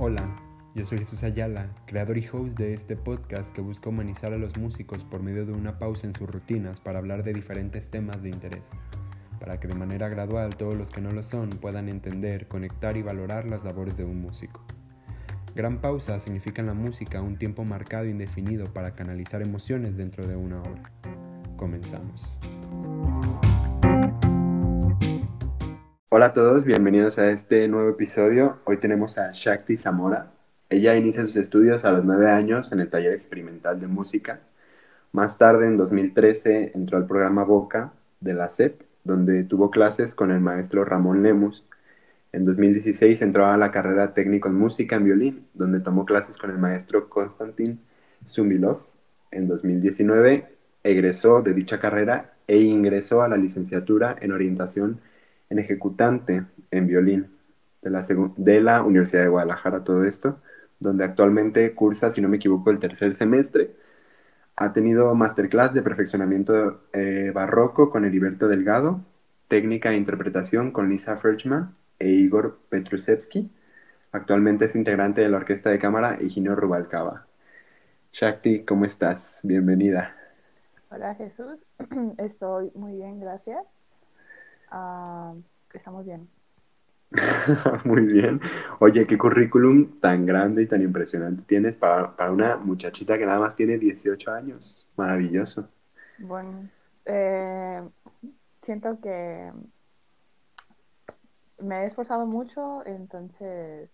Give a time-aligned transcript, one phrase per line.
[0.00, 0.28] Hola,
[0.76, 4.56] yo soy Jesús Ayala, creador y host de este podcast que busca humanizar a los
[4.56, 8.28] músicos por medio de una pausa en sus rutinas para hablar de diferentes temas de
[8.28, 8.62] interés,
[9.40, 13.02] para que de manera gradual todos los que no lo son puedan entender, conectar y
[13.02, 14.62] valorar las labores de un músico.
[15.56, 20.28] Gran pausa significa en la música un tiempo marcado e indefinido para canalizar emociones dentro
[20.28, 20.92] de una hora.
[21.56, 22.38] Comenzamos.
[26.10, 28.60] Hola a todos, bienvenidos a este nuevo episodio.
[28.64, 30.30] Hoy tenemos a Shakti Zamora.
[30.70, 34.40] Ella inicia sus estudios a los nueve años en el taller experimental de música.
[35.12, 40.30] Más tarde, en 2013, entró al programa Boca de la SEP, donde tuvo clases con
[40.30, 41.62] el maestro Ramón Lemus.
[42.32, 46.50] En 2016 entró a la carrera técnico en música en violín, donde tomó clases con
[46.50, 47.80] el maestro Konstantin
[48.26, 48.80] Zumbilov.
[49.30, 50.46] En 2019
[50.84, 55.00] egresó de dicha carrera e ingresó a la licenciatura en orientación
[55.50, 57.28] en ejecutante en violín
[57.82, 60.40] de la, de la Universidad de Guadalajara, todo esto,
[60.80, 63.70] donde actualmente cursa, si no me equivoco, el tercer semestre.
[64.56, 69.00] Ha tenido masterclass de perfeccionamiento eh, barroco con Heriberto Delgado,
[69.48, 73.50] técnica e interpretación con Lisa Ferchman e Igor Petrusevsky.
[74.12, 77.26] Actualmente es integrante de la Orquesta de Cámara Higinio Rubalcaba.
[78.12, 79.40] Shakti, ¿cómo estás?
[79.44, 80.14] Bienvenida.
[80.90, 81.58] Hola Jesús,
[82.18, 83.77] estoy muy bien, gracias.
[84.70, 85.34] Ah,
[85.72, 86.28] estamos bien.
[87.84, 88.40] Muy bien.
[88.80, 93.40] Oye, qué currículum tan grande y tan impresionante tienes para, para una muchachita que nada
[93.40, 94.86] más tiene 18 años.
[94.96, 95.68] Maravilloso.
[96.18, 96.68] Bueno,
[97.06, 97.82] eh,
[98.62, 99.52] siento que
[101.58, 103.90] me he esforzado mucho, entonces,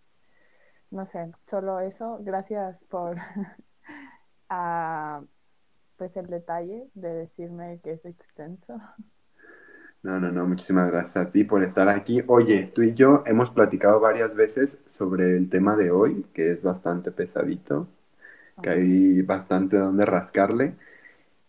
[0.91, 2.19] no sé, solo eso.
[2.23, 3.17] Gracias por
[4.49, 5.23] ah,
[5.97, 8.81] pues el detalle de decirme que es extenso.
[10.05, 12.23] No, no, no, muchísimas gracias a ti por estar aquí.
[12.27, 16.63] Oye, tú y yo hemos platicado varias veces sobre el tema de hoy, que es
[16.63, 17.89] bastante pesadito,
[18.63, 20.75] que hay bastante donde rascarle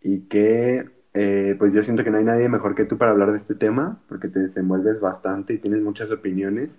[0.01, 3.31] y que eh, pues yo siento que no hay nadie mejor que tú para hablar
[3.33, 6.71] de este tema, porque te desenvuelves bastante y tienes muchas opiniones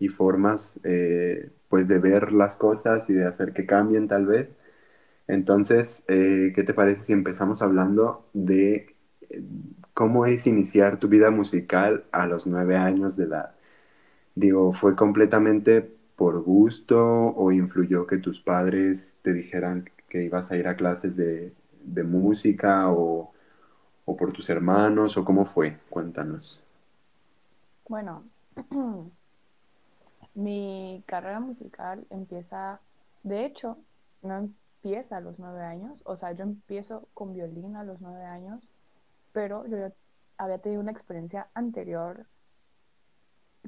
[0.00, 4.48] y formas eh, pues de ver las cosas y de hacer que cambien tal vez.
[5.28, 8.94] Entonces, eh, ¿qué te parece si empezamos hablando de
[9.94, 13.54] ¿Cómo es iniciar tu vida musical a los nueve años de edad?
[14.34, 20.56] Digo, ¿fue completamente por gusto o influyó que tus padres te dijeran que ibas a
[20.56, 21.52] ir a clases de,
[22.02, 23.32] música o,
[24.04, 25.78] o, por tus hermanos o cómo fue?
[25.90, 26.60] Cuéntanos.
[27.88, 28.24] Bueno,
[30.34, 32.80] mi carrera musical empieza,
[33.22, 33.78] de hecho,
[34.22, 38.24] no empieza a los nueve años, o sea, yo empiezo con violín a los nueve
[38.24, 38.73] años
[39.34, 39.76] pero yo
[40.38, 42.26] había tenido una experiencia anterior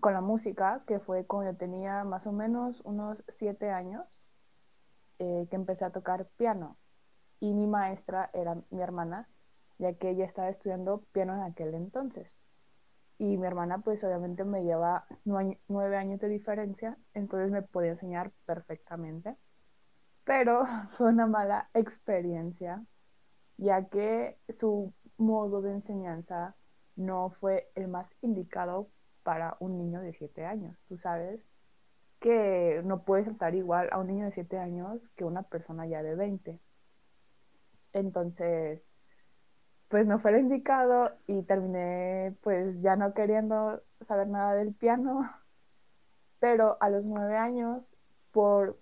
[0.01, 4.07] con la música, que fue cuando yo tenía más o menos unos siete años,
[5.19, 6.79] eh, que empecé a tocar piano.
[7.41, 9.29] Y mi maestra era mi hermana,
[9.79, 12.31] ya que ella estaba estudiando piano en aquel entonces.
[13.19, 18.33] Y mi hermana, pues obviamente me lleva nueve años de diferencia, entonces me podía enseñar
[18.45, 19.37] perfectamente.
[20.25, 20.65] Pero
[20.97, 22.85] fue una mala experiencia,
[23.57, 26.57] ya que su modo de enseñanza
[26.97, 28.91] no fue el más indicado
[29.23, 30.79] para un niño de 7 años.
[30.89, 31.41] Tú sabes
[32.21, 36.03] que no puedes tratar igual a un niño de 7 años que una persona ya
[36.03, 36.61] de 20.
[37.93, 38.87] Entonces,
[39.89, 45.31] pues no fue el indicado y terminé pues ya no queriendo saber nada del piano.
[46.39, 47.97] Pero a los 9 años,
[48.33, 48.79] por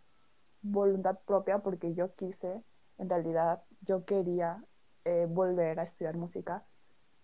[0.63, 2.63] voluntad propia, porque yo quise,
[2.99, 4.65] en realidad yo quería
[5.05, 6.65] eh, volver a estudiar música,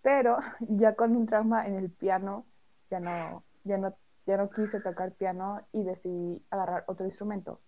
[0.02, 2.46] pero ya con un trauma en el piano,
[2.90, 3.94] ya no, ya no,
[4.26, 7.60] ya no quise tocar piano y decidí agarrar otro instrumento.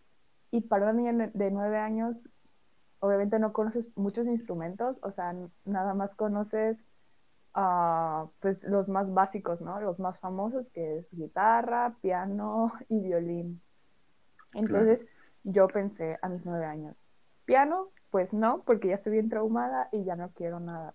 [0.51, 2.17] Y para una niña de nueve años,
[3.01, 5.35] obviamente no conoces muchos instrumentos, o sea,
[5.65, 6.79] nada más conoces
[7.57, 9.81] uh, pues los más básicos, ¿no?
[9.81, 13.61] Los más famosos, que es guitarra, piano y violín.
[14.55, 15.07] Entonces
[15.45, 17.07] yo pensé a mis nueve años,
[17.45, 20.95] piano, pues no, porque ya estoy bien traumada y ya no quiero nada.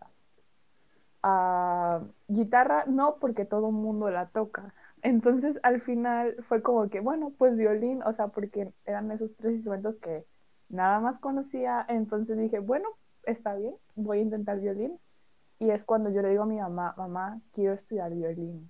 [1.23, 4.73] Ah, guitarra, no, porque todo el mundo la toca.
[5.01, 9.55] Entonces al final fue como que, bueno, pues violín, o sea, porque eran esos tres
[9.55, 10.25] instrumentos que
[10.69, 11.85] nada más conocía.
[11.89, 12.87] Entonces dije, bueno,
[13.23, 14.99] está bien, voy a intentar violín.
[15.59, 18.69] Y es cuando yo le digo a mi mamá, mamá, quiero estudiar violín.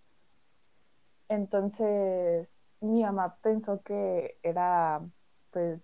[1.30, 2.48] Entonces
[2.82, 5.02] mi mamá pensó que era
[5.52, 5.82] pues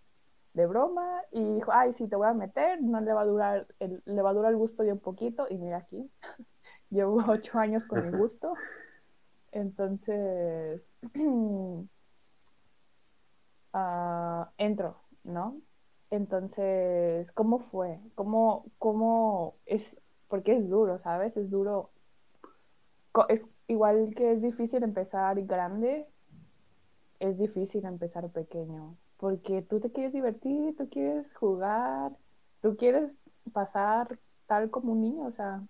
[0.54, 3.68] de broma y dijo, ay, si te voy a meter, no le va a durar,
[3.80, 6.10] el, le va a durar el gusto de un poquito y mira aquí,
[6.90, 8.54] llevo ocho años con el gusto.
[9.52, 10.82] Entonces,
[11.16, 11.86] uh,
[14.58, 15.62] entro, ¿no?
[16.10, 18.00] Entonces, ¿cómo fue?
[18.16, 19.84] ¿Cómo, cómo es?
[20.28, 21.36] Porque es duro, ¿sabes?
[21.38, 21.92] Es duro.
[23.30, 26.08] Es igual que es difícil empezar grande,
[27.20, 28.96] es difícil empezar pequeño.
[29.24, 32.12] Porque tú te quieres divertir, tú quieres jugar,
[32.62, 33.10] tú quieres
[33.54, 35.64] pasar tal como un niño, o sea,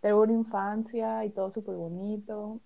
[0.00, 2.60] tener una infancia y todo súper bonito.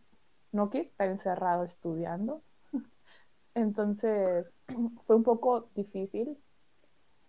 [0.50, 2.40] No quieres estar encerrado estudiando.
[3.54, 4.46] Entonces,
[5.06, 6.38] fue un poco difícil,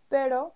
[0.08, 0.54] pero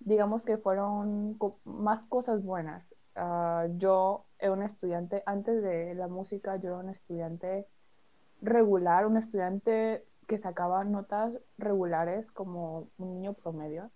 [0.00, 2.86] digamos que fueron más cosas buenas.
[3.16, 7.66] Uh, yo era un estudiante, antes de la música, yo era un estudiante
[8.42, 13.90] regular, un estudiante que sacaba notas regulares como un niño promedio.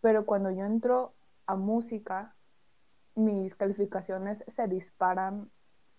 [0.00, 1.12] Pero cuando yo entro
[1.44, 2.34] a música,
[3.14, 5.50] mis calificaciones se disparan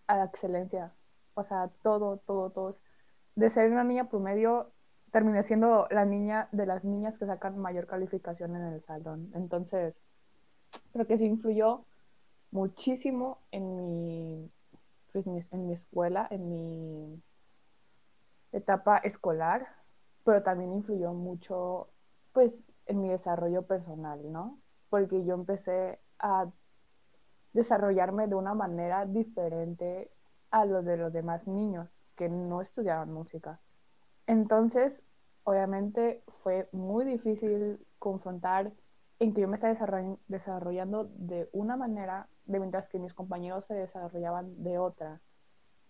[0.07, 0.93] a la excelencia.
[1.35, 2.77] O sea, todo, todo, todo.
[3.35, 4.71] De ser una niña promedio,
[5.11, 9.29] terminé siendo la niña de las niñas que sacan mayor calificación en el salón.
[9.35, 9.93] Entonces,
[10.91, 11.85] creo que sí influyó
[12.49, 14.51] muchísimo en mi,
[15.13, 17.21] pues, en mi escuela, en mi
[18.51, 19.68] etapa escolar,
[20.24, 21.89] pero también influyó mucho,
[22.33, 22.51] pues,
[22.86, 24.59] en mi desarrollo personal, ¿no?
[24.89, 26.51] Porque yo empecé a
[27.53, 30.12] desarrollarme de una manera diferente
[30.51, 33.59] a lo de los demás niños que no estudiaban música.
[34.27, 35.01] Entonces,
[35.44, 38.71] obviamente fue muy difícil confrontar
[39.19, 43.75] en que yo me estaba desarrollando de una manera, de mientras que mis compañeros se
[43.75, 45.21] desarrollaban de otra.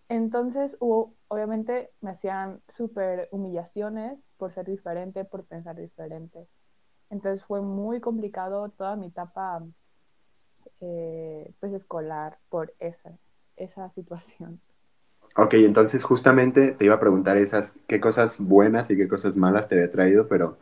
[0.08, 6.46] Entonces, hubo, obviamente me hacían súper humillaciones por ser diferente, por pensar diferente.
[7.10, 9.62] Entonces fue muy complicado toda mi etapa
[10.80, 13.12] eh, pues escolar por esa,
[13.56, 14.60] esa situación.
[15.36, 19.68] Ok, entonces justamente te iba a preguntar esas, qué cosas buenas y qué cosas malas
[19.68, 20.58] te había traído, pero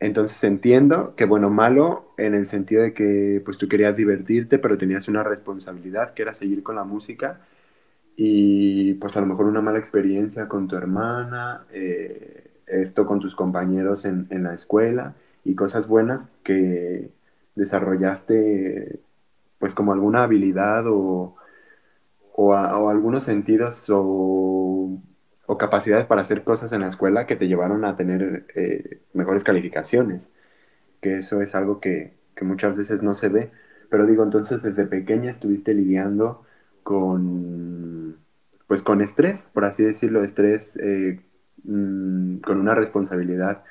[0.00, 4.76] entonces entiendo que bueno, malo en el sentido de que pues tú querías divertirte, pero
[4.76, 7.40] tenías una responsabilidad que era seguir con la música
[8.16, 13.34] y pues a lo mejor una mala experiencia con tu hermana, eh, esto con tus
[13.34, 15.14] compañeros en, en la escuela
[15.44, 17.10] y cosas buenas que
[17.54, 19.00] desarrollaste
[19.58, 21.36] pues como alguna habilidad o
[22.34, 25.00] o, algunos sentidos o,
[25.58, 30.22] capacidades para hacer cosas en la escuela que te llevaron a tener eh, mejores calificaciones,
[31.02, 33.50] que eso es algo que, muchas veces no se ve.
[33.88, 36.42] Pero digo, entonces desde pequeña estuviste lidiando
[36.82, 38.16] con,
[38.66, 41.20] pues con estrés, por así decirlo, estrés eh,
[41.64, 43.64] mm, con una responsabilidad,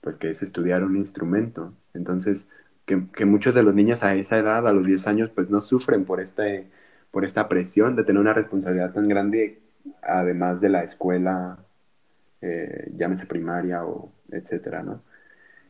[0.00, 1.74] pues que es estudiar un instrumento.
[1.94, 2.48] Entonces,
[2.86, 5.60] que, que, muchos de los niños a esa edad, a los 10 años, pues no
[5.62, 6.68] sufren por este
[7.14, 9.60] por esta presión de tener una responsabilidad tan grande,
[10.02, 11.58] además de la escuela,
[12.42, 15.00] eh, llámese primaria o etcétera, ¿no?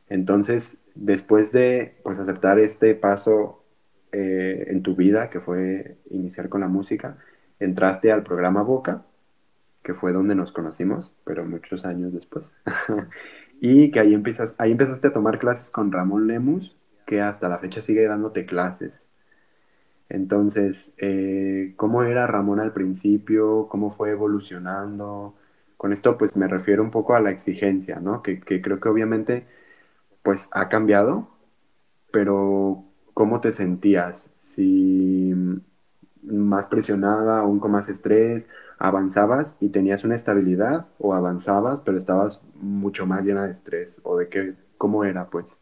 [0.09, 3.64] Entonces, después de pues, aceptar este paso
[4.15, 7.19] eh, en tu vida, que fue iniciar con la música,
[7.59, 9.05] entraste al programa Boca,
[9.83, 12.55] que fue donde nos conocimos, pero muchos años después.
[13.61, 16.77] y que ahí, empiezas, ahí empezaste a tomar clases con Ramón Lemus,
[17.07, 19.05] que hasta la fecha sigue dándote clases.
[20.09, 23.67] Entonces, eh, ¿cómo era Ramón al principio?
[23.69, 25.35] ¿Cómo fue evolucionando?
[25.77, 28.23] Con esto, pues me refiero un poco a la exigencia, ¿no?
[28.23, 29.47] Que, creo que obviamente,
[30.23, 31.29] pues ha cambiado,
[32.13, 32.84] pero
[33.15, 34.31] ¿cómo te sentías?
[34.43, 35.33] Si
[36.23, 38.47] más presionada, aún con más estrés,
[38.79, 44.17] avanzabas y tenías una estabilidad o avanzabas, pero estabas mucho más llena de estrés o
[44.17, 45.59] de qué, cómo era, pues.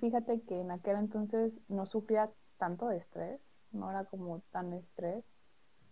[0.00, 3.40] Fíjate que en aquel entonces no sufría tanto de estrés,
[3.72, 5.24] no era como tan estrés,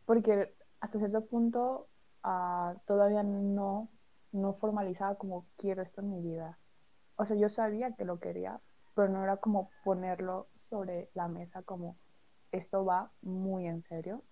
[0.04, 1.88] porque hasta cierto punto
[2.24, 3.88] uh, todavía no,
[4.32, 6.58] no formalizaba como quiero esto en mi vida.
[7.16, 8.60] O sea, yo sabía que lo quería,
[8.94, 11.96] pero no era como ponerlo sobre la mesa como
[12.52, 14.22] esto va muy en serio.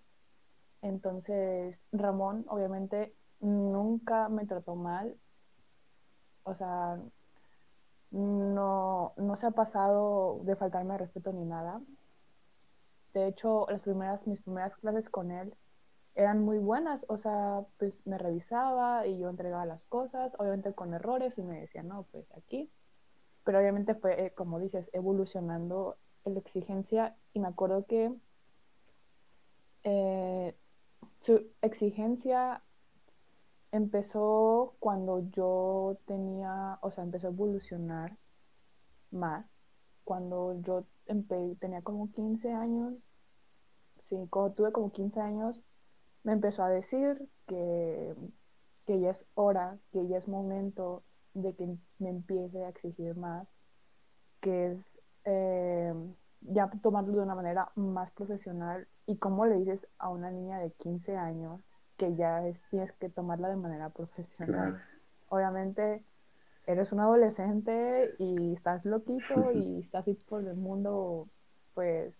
[0.81, 5.17] Entonces, Ramón obviamente nunca me trató mal.
[6.43, 6.99] O sea,
[8.11, 11.81] no, no se ha pasado de faltarme respeto ni nada.
[13.13, 15.53] De hecho, las primeras, mis primeras clases con él
[16.15, 20.93] eran muy buenas, o sea, pues me revisaba y yo entregaba las cosas, obviamente con
[20.93, 22.69] errores y me decía, no, pues aquí.
[23.43, 28.13] Pero obviamente fue, eh, como dices, evolucionando la exigencia y me acuerdo que
[29.83, 30.55] eh,
[31.21, 32.61] su exigencia
[33.71, 38.17] empezó cuando yo tenía, o sea, empezó a evolucionar
[39.11, 39.45] más,
[40.03, 40.85] cuando yo
[41.59, 42.93] tenía como 15 años,
[44.03, 45.61] sí, cuando tuve como 15 años,
[46.23, 48.13] me empezó a decir que,
[48.85, 51.67] que ya es hora, que ya es momento de que
[51.99, 53.47] me empiece a exigir más,
[54.41, 54.77] que es
[55.25, 55.93] eh,
[56.41, 60.71] ya tomarlo de una manera más profesional y cómo le dices a una niña de
[60.71, 61.61] 15 años
[61.97, 64.71] que ya es, tienes que tomarla de manera profesional.
[64.71, 64.77] Claro.
[65.29, 66.03] Obviamente
[66.65, 71.27] eres un adolescente y estás loquito y estás por el mundo
[71.73, 72.13] pues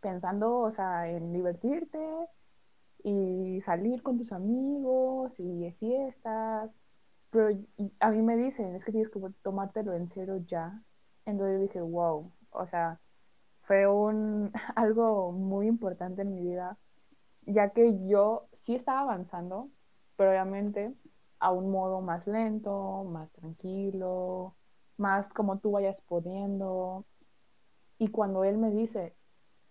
[0.00, 1.98] pensando, o sea, en divertirte
[3.04, 6.70] y salir con tus amigos y de fiestas.
[7.32, 7.48] Pero
[8.00, 10.82] a mí me dicen, es que tienes que tomártelo en serio ya.
[11.24, 13.00] Entonces dije, wow, o sea,
[13.62, 16.78] fue un, algo muy importante en mi vida,
[17.46, 19.70] ya que yo sí estaba avanzando,
[20.16, 20.94] pero obviamente
[21.40, 24.56] a un modo más lento, más tranquilo,
[24.98, 27.06] más como tú vayas pudiendo.
[27.98, 29.16] Y cuando él me dice,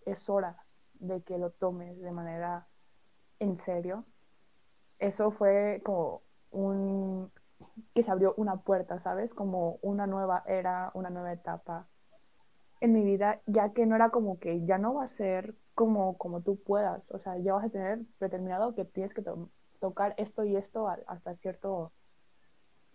[0.05, 0.65] es hora
[0.95, 2.67] de que lo tomes de manera
[3.39, 4.05] en serio,
[4.99, 7.31] eso fue como un
[7.93, 9.33] que se abrió una puerta, ¿sabes?
[9.33, 11.87] Como una nueva era, una nueva etapa
[12.81, 16.17] en mi vida, ya que no era como que ya no va a ser como,
[16.17, 20.13] como tú puedas, o sea, ya vas a tener determinado que tienes que to tocar
[20.17, 21.91] esto y esto hasta cierto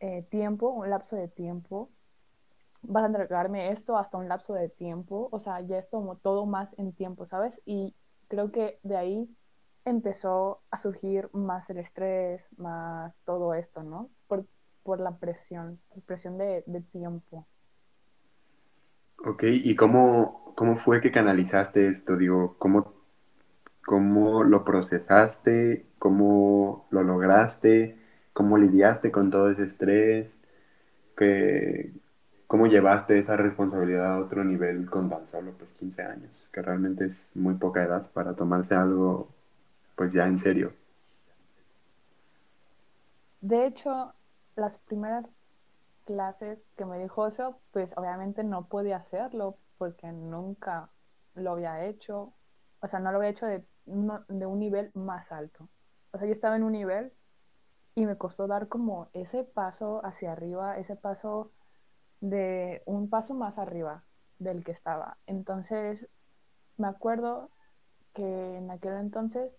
[0.01, 1.91] eh, tiempo, un lapso de tiempo,
[2.83, 6.47] vas a entregarme esto hasta un lapso de tiempo, o sea, ya es como todo
[6.47, 7.61] más en tiempo, ¿sabes?
[7.65, 7.95] Y
[8.29, 9.37] creo que de ahí
[9.85, 14.11] empezó a surgir más el estrés, más todo esto, ¿no?
[14.87, 17.45] Por, por la presión, presión de, de, tiempo.
[19.25, 22.17] Ok, ¿y cómo, cómo fue que canalizaste esto?
[22.17, 22.95] Digo, ¿cómo,
[23.85, 25.87] ¿cómo lo procesaste?
[25.99, 27.99] ¿Cómo lo lograste?
[28.33, 30.31] ¿Cómo lidiaste con todo ese estrés?
[31.17, 31.93] ¿Qué,
[32.47, 36.31] ¿Cómo llevaste esa responsabilidad a otro nivel con tan solo pues 15 años?
[36.53, 39.29] Que realmente es muy poca edad para tomarse algo
[39.97, 40.73] pues ya en serio.
[43.41, 44.13] De hecho,
[44.57, 45.27] las primeras
[46.05, 50.91] clases que me dijo eso, pues obviamente no podía hacerlo porque nunca
[51.35, 52.35] lo había hecho,
[52.81, 55.69] o sea, no lo había hecho de, de un nivel más alto.
[56.13, 57.13] O sea, yo estaba en un nivel
[57.95, 61.53] y me costó dar como ese paso hacia arriba, ese paso
[62.21, 64.05] de un paso más arriba
[64.39, 65.19] del que estaba.
[65.27, 66.07] Entonces,
[66.77, 67.51] me acuerdo
[68.15, 69.53] que en aquel entonces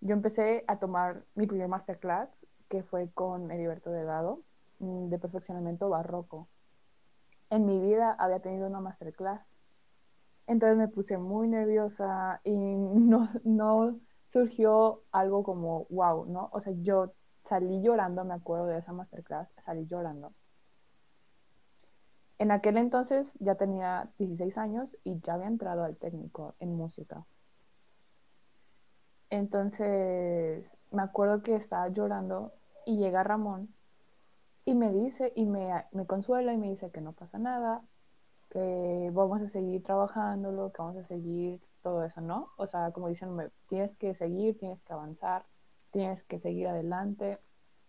[0.00, 2.30] yo empecé a tomar mi primer masterclass,
[2.68, 4.42] que fue con Heriberto Delgado,
[4.80, 6.48] mm, de perfeccionamiento barroco.
[7.50, 9.42] En mi vida había tenido una masterclass.
[10.46, 13.98] Entonces me puse muy nerviosa y no, no
[14.28, 16.50] surgió algo como wow, ¿no?
[16.52, 17.12] O sea, yo
[17.48, 20.32] salí llorando, me acuerdo de esa masterclass, salí llorando.
[22.38, 27.26] En aquel entonces ya tenía 16 años y ya había entrado al técnico en música.
[29.30, 32.52] Entonces, me acuerdo que estaba llorando
[32.88, 33.68] y llega Ramón
[34.64, 37.82] y me dice y me, me consuela y me dice que no pasa nada,
[38.48, 42.48] que vamos a seguir trabajándolo, que vamos a seguir todo eso, ¿no?
[42.56, 45.44] O sea, como diciéndome, tienes que seguir, tienes que avanzar,
[45.90, 47.38] tienes que seguir adelante.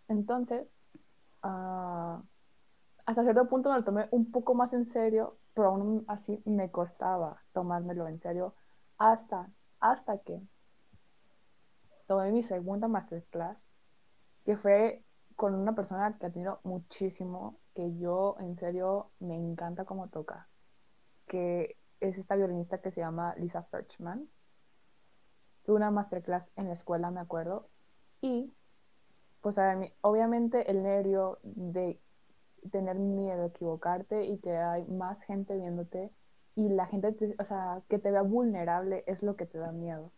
[0.10, 0.68] Entonces,
[1.44, 2.20] uh,
[3.06, 6.72] hasta cierto punto me lo tomé un poco más en serio, pero aún así me
[6.72, 8.54] costaba tomármelo en serio
[8.98, 10.42] hasta, hasta que
[12.06, 13.58] tomé mi segunda masterclass,
[14.50, 15.04] que fue
[15.36, 20.50] con una persona que admiro muchísimo, que yo en serio me encanta cómo toca,
[21.28, 24.28] que es esta violinista que se llama Lisa Ferchman.
[25.62, 27.70] Tuve una masterclass en la escuela, me acuerdo,
[28.22, 28.52] y
[29.42, 29.56] pues
[30.02, 32.02] obviamente el nervio de
[32.72, 36.10] tener miedo a equivocarte y que hay más gente viéndote
[36.56, 40.12] y la gente, o sea, que te vea vulnerable es lo que te da miedo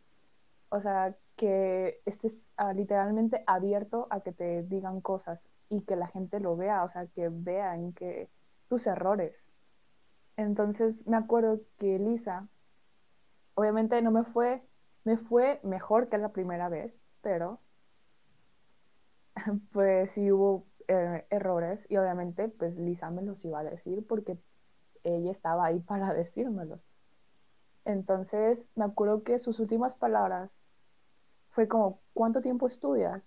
[0.71, 6.07] o sea, que estés uh, literalmente abierto a que te digan cosas y que la
[6.07, 8.29] gente lo vea, o sea, que vean que
[8.69, 9.35] tus errores.
[10.37, 12.47] Entonces me acuerdo que Lisa,
[13.55, 14.63] obviamente no me fue,
[15.03, 17.59] me fue mejor que la primera vez, pero
[19.73, 24.37] pues sí hubo eh, errores y obviamente pues Lisa me los iba a decir porque
[25.03, 26.79] ella estaba ahí para decírmelos.
[27.83, 30.49] Entonces me acuerdo que sus últimas palabras
[31.51, 33.23] fue como, ¿cuánto tiempo estudias?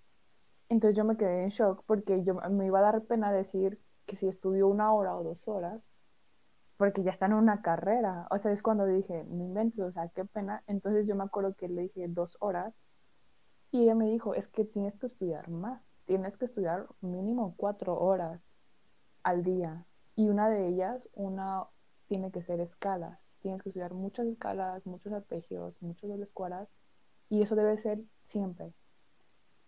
[0.69, 4.17] Entonces yo me quedé en shock porque yo me iba a dar pena decir que
[4.17, 5.83] si estudio una hora o dos horas,
[6.77, 8.27] porque ya está en una carrera.
[8.31, 10.63] O sea, es cuando dije, no invento, o sea, qué pena.
[10.67, 12.75] Entonces yo me acuerdo que le dije dos horas
[13.71, 17.99] y ella me dijo, es que tienes que estudiar más, tienes que estudiar mínimo cuatro
[17.99, 18.41] horas
[19.23, 19.87] al día.
[20.17, 21.65] Y una de ellas, una
[22.09, 23.19] tiene que ser escalas.
[23.43, 26.69] Tienes que estudiar muchas escalas, muchos arpegios, muchos dobles cuadras
[27.29, 28.01] y eso debe ser
[28.35, 28.75] siempre.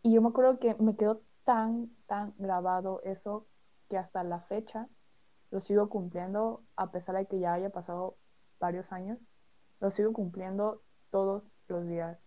[0.02, 3.46] Y yo me acuerdo que me quedó tan, tan grabado eso
[3.88, 4.88] que hasta la fecha
[5.52, 8.16] lo sigo cumpliendo, a pesar de que ya haya pasado
[8.58, 9.18] varios años,
[9.80, 12.18] lo sigo cumpliendo todos los días.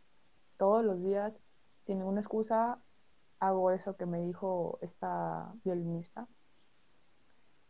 [0.58, 1.34] Todos los días,
[1.86, 2.80] sin ninguna excusa,
[3.42, 6.26] hago eso que me dijo esta violinista.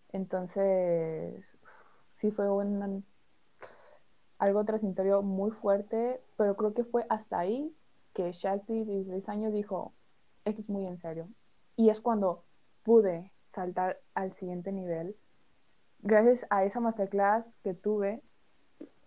[0.10, 1.44] Entonces,
[2.12, 3.04] sí fue un,
[4.38, 7.76] algo transitorio muy fuerte, pero creo que fue hasta ahí
[8.20, 9.94] que de 16 años, dijo,
[10.44, 11.30] esto es muy en serio.
[11.78, 12.44] Y es cuando
[12.84, 15.16] pude saltar al siguiente nivel.
[16.02, 18.22] Gracias a esa masterclass que tuve,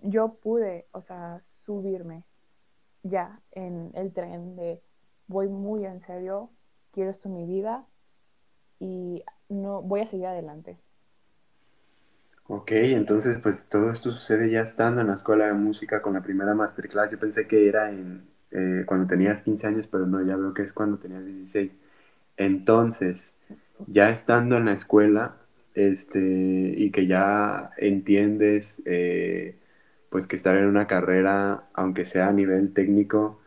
[0.00, 2.25] yo pude, o sea, subirme
[3.02, 4.81] ya en el tren de
[5.26, 6.50] voy muy en serio,
[6.92, 7.85] quiero esto en mi vida
[8.78, 10.78] y no voy a seguir adelante.
[12.47, 16.23] Ok, entonces pues todo esto sucede ya estando en la escuela de música con la
[16.23, 17.11] primera masterclass.
[17.11, 20.62] Yo pensé que era en, eh, cuando tenías 15 años, pero no, ya veo que
[20.62, 21.73] es cuando tenías 16.
[22.37, 23.18] Entonces,
[23.87, 25.37] ya estando en la escuela,
[25.75, 29.56] este, y que ya entiendes, eh,
[30.11, 33.40] pues que estar en una carrera, aunque sea a nivel técnico,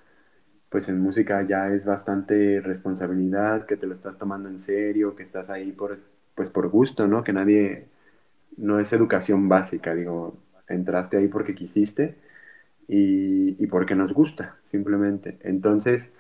[0.70, 5.24] pues en música ya es bastante responsabilidad, que te lo estás tomando en serio, que
[5.24, 6.00] estás ahí por,
[6.36, 7.24] pues por gusto, ¿no?
[7.24, 7.86] Que nadie,
[8.58, 12.16] no es educación básica, digo, entraste ahí porque quisiste
[12.88, 15.38] y, y porque nos gusta, simplemente.
[15.44, 16.12] Entonces,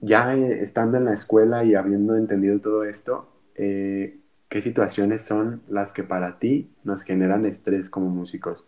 [0.00, 5.62] ya eh, estando en la escuela y habiendo entendido todo esto, eh, ¿qué situaciones son
[5.68, 8.64] las que para ti nos generan estrés como músicos?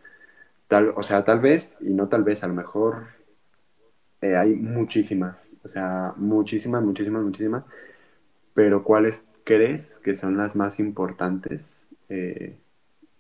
[0.69, 3.07] Tal, o sea, tal vez, y no tal vez, a lo mejor
[4.21, 7.65] eh, hay muchísimas, o sea, muchísimas, muchísimas, muchísimas,
[8.55, 11.63] pero ¿cuáles crees que son las más importantes
[12.09, 12.57] eh,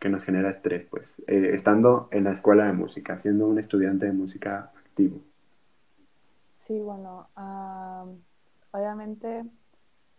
[0.05, 4.05] que nos genera estrés, pues, eh, estando en la escuela de música, siendo un estudiante
[4.05, 5.23] de música activo?
[6.59, 7.27] Sí, bueno,
[8.71, 9.47] obviamente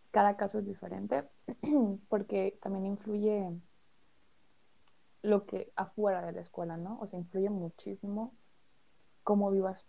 [0.10, 1.24] cada caso es diferente
[2.10, 3.48] porque también influye
[5.22, 6.98] lo que afuera de la escuela, ¿no?
[7.00, 8.34] O sea, influye muchísimo
[9.24, 9.86] cómo vivas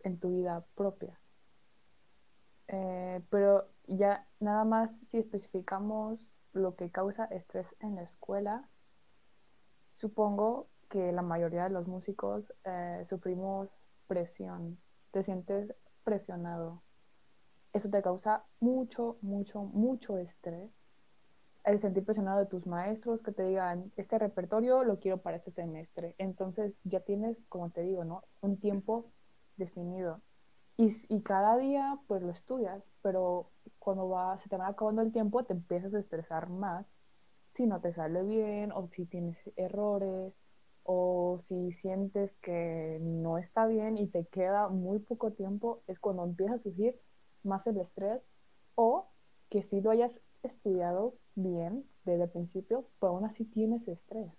[0.00, 1.18] en tu vida propia.
[2.68, 8.68] Eh, pero ya nada más si especificamos lo que causa estrés en la escuela,
[10.00, 13.68] supongo que la mayoría de los músicos eh, sufrimos
[14.08, 14.78] presión,
[15.12, 16.82] te sientes presionado.
[17.72, 20.70] Eso te causa mucho, mucho, mucho estrés.
[21.62, 25.52] El sentir presionado de tus maestros que te digan, este repertorio lo quiero para este
[25.52, 26.14] semestre.
[26.18, 28.24] Entonces ya tienes, como te digo, ¿no?
[28.40, 29.06] Un tiempo
[29.56, 30.20] definido.
[30.76, 35.12] Y, y, cada día pues lo estudias, pero cuando va, se te va acabando el
[35.12, 36.86] tiempo te empiezas a estresar más
[37.60, 40.32] si no te sale bien o si tienes errores
[40.82, 46.24] o si sientes que no está bien y te queda muy poco tiempo, es cuando
[46.24, 46.98] empieza a surgir
[47.42, 48.22] más el estrés
[48.76, 49.10] o
[49.50, 50.10] que si lo hayas
[50.42, 54.32] estudiado bien desde el principio, pero aún así tienes estrés,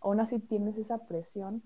[0.00, 1.62] aún así tienes esa presión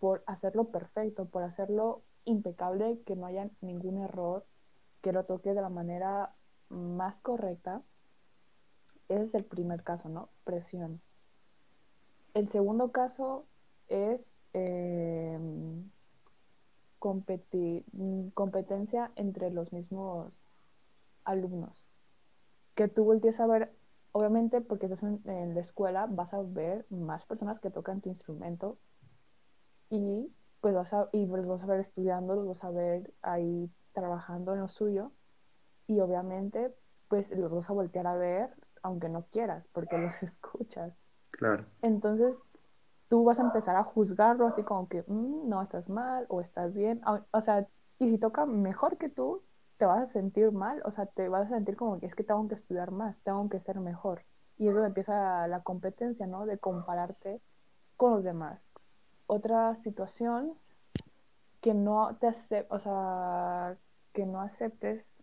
[0.00, 4.44] por hacerlo perfecto, por hacerlo impecable, que no haya ningún error,
[5.02, 6.34] que lo toque de la manera
[6.68, 7.80] más correcta.
[9.08, 10.28] Ese es el primer caso, ¿no?
[10.44, 11.00] Presión.
[12.34, 13.46] El segundo caso
[13.88, 14.20] es
[14.52, 15.38] eh,
[16.98, 20.32] competencia entre los mismos
[21.24, 21.84] alumnos.
[22.74, 23.72] Que tú voltees a ver,
[24.12, 28.78] obviamente porque estás en la escuela, vas a ver más personas que tocan tu instrumento
[29.90, 33.70] y pues vas a, y los vas a ver estudiando, los vas a ver ahí
[33.92, 35.12] trabajando en lo suyo
[35.86, 36.74] y obviamente
[37.08, 38.50] pues los vas a voltear a ver
[38.82, 40.92] aunque no quieras porque los escuchas.
[41.30, 41.64] Claro.
[41.82, 42.34] Entonces
[43.08, 46.74] tú vas a empezar a juzgarlo así como que mm, no estás mal o estás
[46.74, 47.66] bien, o, sea,
[47.98, 49.42] y si toca mejor que tú,
[49.78, 52.24] te vas a sentir mal, o sea, te vas a sentir como que es que
[52.24, 54.24] tengo que estudiar más, tengo que ser mejor.
[54.58, 56.46] Y es donde empieza la competencia, ¿no?
[56.46, 57.40] De compararte
[57.96, 58.60] con los demás
[59.28, 60.54] otra situación
[61.60, 63.76] que no te o sea,
[64.12, 65.14] que no aceptes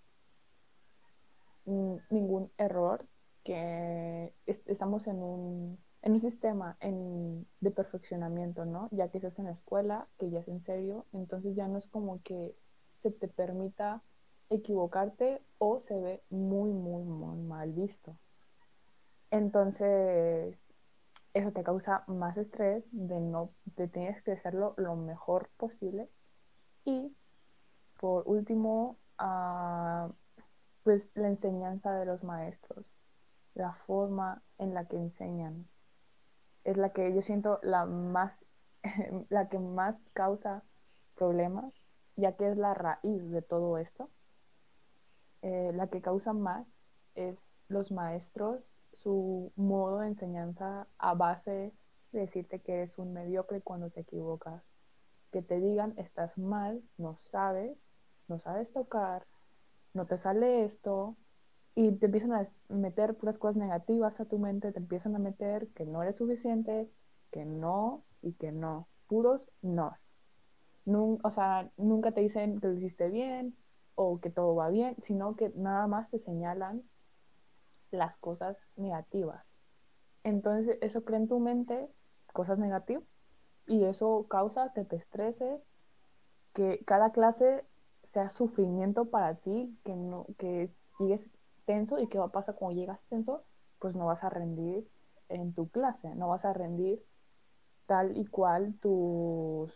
[1.66, 3.06] ningún error,
[3.46, 4.34] que
[4.66, 8.90] estamos en un, en un sistema de perfeccionamiento, ¿no?
[8.92, 11.88] Ya que estás en la escuela, que ya es en serio, entonces ya no es
[11.88, 12.56] como que
[13.04, 14.02] se te permita
[14.50, 18.18] equivocarte o se ve muy, muy, muy mal visto.
[19.30, 20.58] Entonces,
[21.34, 26.10] eso te causa más estrés de no te tienes que hacerlo lo mejor posible
[26.84, 27.16] y
[28.00, 30.10] por último ah,
[30.84, 33.05] pues la enseñanza de los maestros
[33.56, 35.68] la forma en la que enseñan
[36.64, 38.32] es la que yo siento la más
[39.30, 40.64] la que más causa
[41.16, 41.74] problemas
[42.16, 44.10] ya que es la raíz de todo esto
[45.48, 46.66] eh, la que causa más
[47.14, 47.38] es
[47.68, 48.64] los maestros,
[48.94, 51.72] su modo de enseñanza a base
[52.12, 54.64] de decirte que eres un mediocre cuando te equivocas.
[55.32, 57.78] Que te digan, estás mal, no sabes,
[58.28, 59.28] no sabes tocar,
[59.94, 61.16] no te sale esto,
[61.76, 65.68] y te empiezan a meter puras cosas negativas a tu mente, te empiezan a meter
[65.70, 66.90] que no eres suficiente,
[67.32, 70.12] que no y que no, puros nos.
[70.88, 73.56] o sea, nunca te dicen que lo hiciste bien
[73.96, 76.84] o que todo va bien, sino que nada más te señalan
[77.92, 79.46] las cosas negativas.
[80.24, 81.90] Entonces eso crea en tu mente
[82.34, 83.04] cosas negativas
[83.68, 85.62] y eso causa que te estreses,
[86.54, 87.66] que cada clase
[88.14, 91.22] sea sufrimiento para ti, que no que sigues
[91.66, 93.44] tenso y qué va a pasar cuando llegas tenso,
[93.80, 94.88] pues no vas a rendir
[95.30, 97.02] en tu clase, no vas a rendir
[97.86, 99.72] tal y cual tus,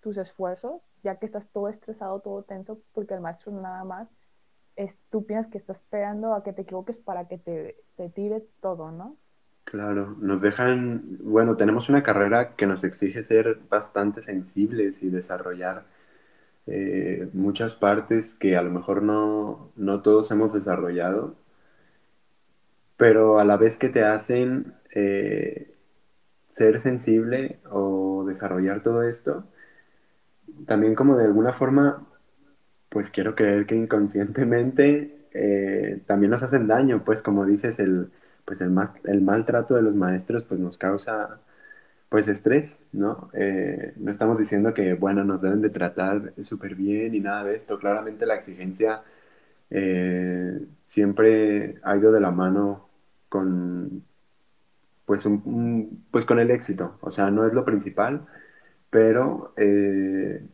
[0.00, 4.08] tus esfuerzos, ya que estás todo estresado, todo tenso, porque el maestro nada más,
[4.76, 8.44] es, tú piensas que está esperando a que te equivoques para que te, te tire
[8.60, 9.16] todo, ¿no?
[9.64, 15.84] Claro, nos dejan, bueno, tenemos una carrera que nos exige ser bastante sensibles y desarrollar
[16.66, 21.34] eh, muchas partes que a lo mejor no, no todos hemos desarrollado,
[22.96, 25.74] pero a la vez que te hacen eh,
[26.54, 29.44] ser sensible o desarrollar todo esto,
[30.66, 32.06] también como de alguna forma,
[32.90, 38.10] pues quiero creer que inconscientemente eh, también nos hacen daño, pues como dices, el,
[38.44, 41.40] pues el, el maltrato de los maestros pues nos causa
[42.08, 43.30] pues estrés, ¿no?
[43.34, 47.56] Eh, no estamos diciendo que, bueno, nos deben de tratar súper bien y nada de
[47.56, 47.78] esto.
[47.78, 49.02] Claramente la exigencia
[49.70, 52.88] eh, siempre ha ido de la mano
[53.28, 54.04] con,
[55.06, 56.98] pues, un, pues con el éxito.
[57.00, 58.26] O sea, no es lo principal,
[58.90, 60.46] pero eh,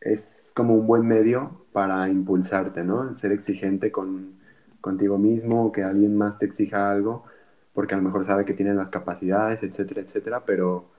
[0.00, 3.16] es como un buen medio para impulsarte, ¿no?
[3.18, 4.34] ser exigente con,
[4.80, 7.24] contigo mismo, que alguien más te exija algo
[7.74, 10.90] porque a lo mejor sabe que tienen las capacidades, etcétera, etcétera, pero,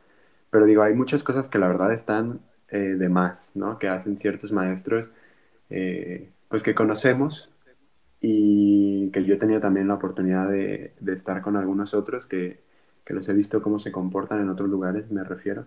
[0.51, 3.79] pero digo, hay muchas cosas que la verdad están eh, de más, ¿no?
[3.79, 5.09] Que hacen ciertos maestros,
[5.69, 7.49] eh, pues que conocemos
[8.21, 12.59] y que yo he tenido también la oportunidad de, de estar con algunos otros que,
[13.05, 15.65] que los he visto cómo se comportan en otros lugares, me refiero.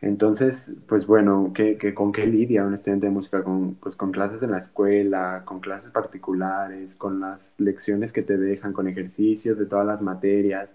[0.00, 3.42] Entonces, pues bueno, ¿qué, con qué lidia un estudiante de música?
[3.42, 8.36] Con, pues con clases en la escuela, con clases particulares, con las lecciones que te
[8.38, 10.70] dejan, con ejercicios de todas las materias,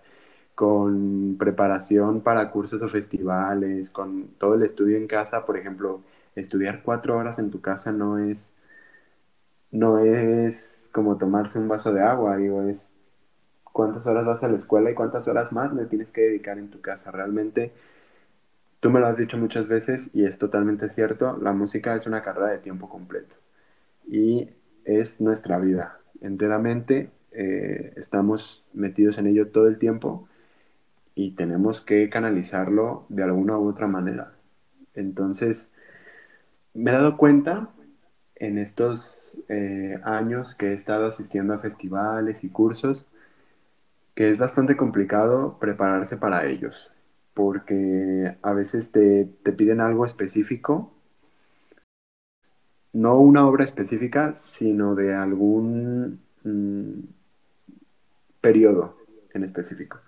[0.55, 5.45] con preparación para cursos o festivales, con todo el estudio en casa.
[5.45, 6.01] Por ejemplo,
[6.36, 8.51] estudiar cuatro horas en tu casa no es,
[9.71, 12.77] no es como tomarse un vaso de agua, digo, es
[13.73, 16.69] cuántas horas vas a la escuela y cuántas horas más le tienes que dedicar en
[16.69, 17.12] tu casa.
[17.12, 17.71] Realmente
[18.83, 22.21] Tú me lo has dicho muchas veces y es totalmente cierto, la música es una
[22.21, 23.33] carrera de tiempo completo
[24.05, 24.49] y
[24.83, 25.99] es nuestra vida.
[26.19, 30.27] Enteramente eh, estamos metidos en ello todo el tiempo
[31.15, 34.33] y tenemos que canalizarlo de alguna u otra manera.
[34.95, 35.71] Entonces,
[36.73, 37.69] me he dado cuenta
[38.35, 43.07] en estos eh, años que he estado asistiendo a festivales y cursos
[44.13, 46.92] que es bastante complicado prepararse para ellos
[47.33, 49.25] porque a veces te,
[49.57, 50.91] piden algo específico,
[52.93, 56.99] no una obra específica, sino de algún mm,
[58.41, 58.95] periodo
[59.33, 59.99] en específico.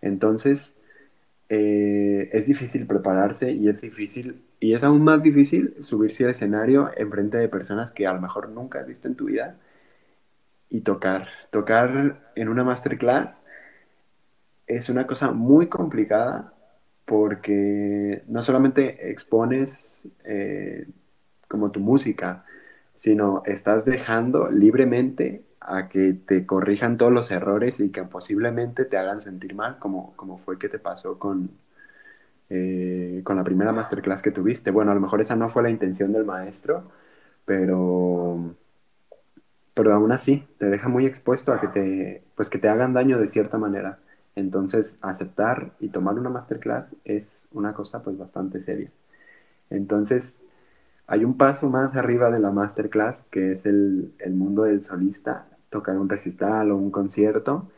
[0.00, 0.74] Entonces,
[1.48, 6.90] eh, es difícil prepararse y es difícil, y es aún más difícil subirse al escenario
[6.96, 9.56] en frente de personas que a lo mejor nunca has visto en tu vida
[10.70, 11.28] y tocar.
[11.50, 13.34] Tocar en una masterclass
[14.66, 16.52] es una cosa muy complicada
[17.08, 20.86] porque no solamente expones eh,
[21.48, 22.44] como tu música,
[22.96, 28.98] sino estás dejando libremente a que te corrijan todos los errores y que posiblemente te
[28.98, 31.50] hagan sentir mal, como, como fue que te pasó con,
[32.50, 34.70] eh, con la primera masterclass que tuviste.
[34.70, 36.84] Bueno, a lo mejor esa no fue la intención del maestro,
[37.46, 38.54] pero,
[39.74, 43.18] pero aún así te deja muy expuesto a que te, pues que te hagan daño
[43.18, 43.98] de cierta manera.
[44.38, 48.88] Entonces, aceptar y tomar una masterclass es una cosa pues bastante seria.
[49.68, 50.38] Entonces,
[51.08, 55.96] hay un paso más arriba de la masterclass que es el, mundo del solista, tocar
[55.98, 57.68] un recital o un concierto.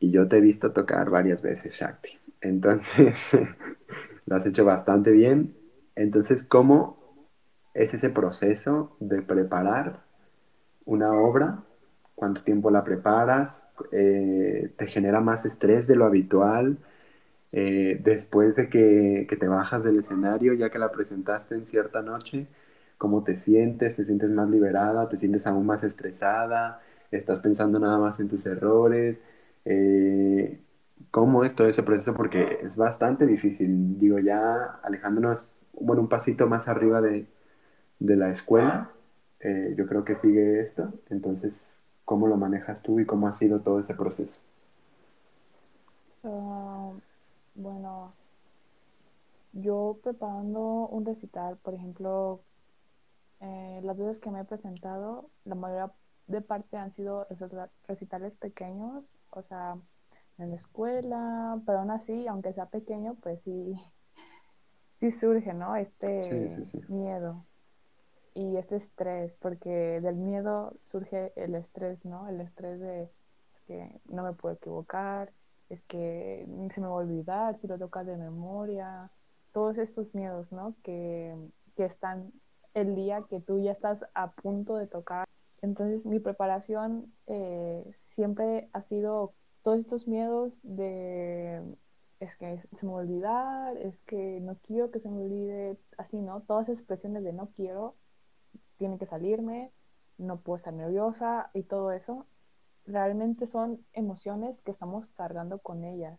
[0.00, 2.18] Y yo te he visto tocar varias veces, Shakti.
[2.40, 3.18] Entonces,
[4.26, 5.54] lo has hecho bastante bien.
[5.96, 6.96] Entonces, ¿cómo
[7.74, 10.00] es ese proceso de preparar
[10.86, 11.62] una obra?
[12.14, 13.63] ¿Cuánto tiempo la preparas?
[13.92, 16.78] Eh, te genera más estrés de lo habitual.
[17.52, 22.46] Eh, después de que, te bajas del escenario, ya que la presentaste en cierta noche,
[22.98, 27.98] cómo te sientes, te sientes más liberada, te sientes aún más estresada, estás pensando nada
[27.98, 29.18] más en tus errores,
[29.64, 30.58] eh,
[31.10, 36.46] cómo es todo ese proceso, porque es bastante difícil, digo, ya alejándonos, bueno, un pasito
[36.48, 37.26] más arriba de,
[38.00, 38.90] de la escuela,
[39.76, 41.73] yo creo que sigue esto, entonces,
[42.04, 44.36] ¿cómo lo manejas tú y cómo ha sido todo ese proceso?
[46.24, 46.92] Ah,
[47.54, 48.16] bueno,
[49.52, 52.44] yo preparando un recital, por ejemplo,
[53.40, 55.92] eh, las veces que me he presentado, la mayoría
[56.26, 57.26] de parte han sido
[57.88, 59.78] recitales pequeños, o sea,
[60.38, 63.74] en la escuela, pero aún así, aunque sea pequeño, pues sí,
[65.00, 65.76] sí surge, ¿no?
[65.76, 67.44] Este miedo
[68.34, 72.28] y este estrés, porque del miedo surge el estrés, ¿no?
[72.28, 73.10] El estrés de
[73.66, 75.32] que no me puedo equivocar,
[75.70, 79.10] es que se me va a olvidar si lo toca de memoria,
[79.52, 80.74] todos estos miedos, ¿no?
[80.82, 81.34] Que,
[81.76, 82.32] que están
[82.74, 85.26] el día que tú ya estás a punto de tocar.
[85.62, 91.62] Entonces mi preparación eh, siempre ha sido todos estos miedos de
[92.20, 95.78] es que se me va a olvidar, es que no quiero que se me olvide,
[95.98, 96.42] así, ¿no?
[96.42, 97.96] Todas esas expresiones de no quiero,
[98.78, 99.72] tiene que salirme,
[100.18, 102.26] no puedo estar nerviosa y todo eso,
[102.86, 106.18] realmente son emociones que estamos cargando con ellas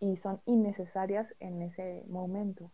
[0.00, 2.70] y son innecesarias en ese momento.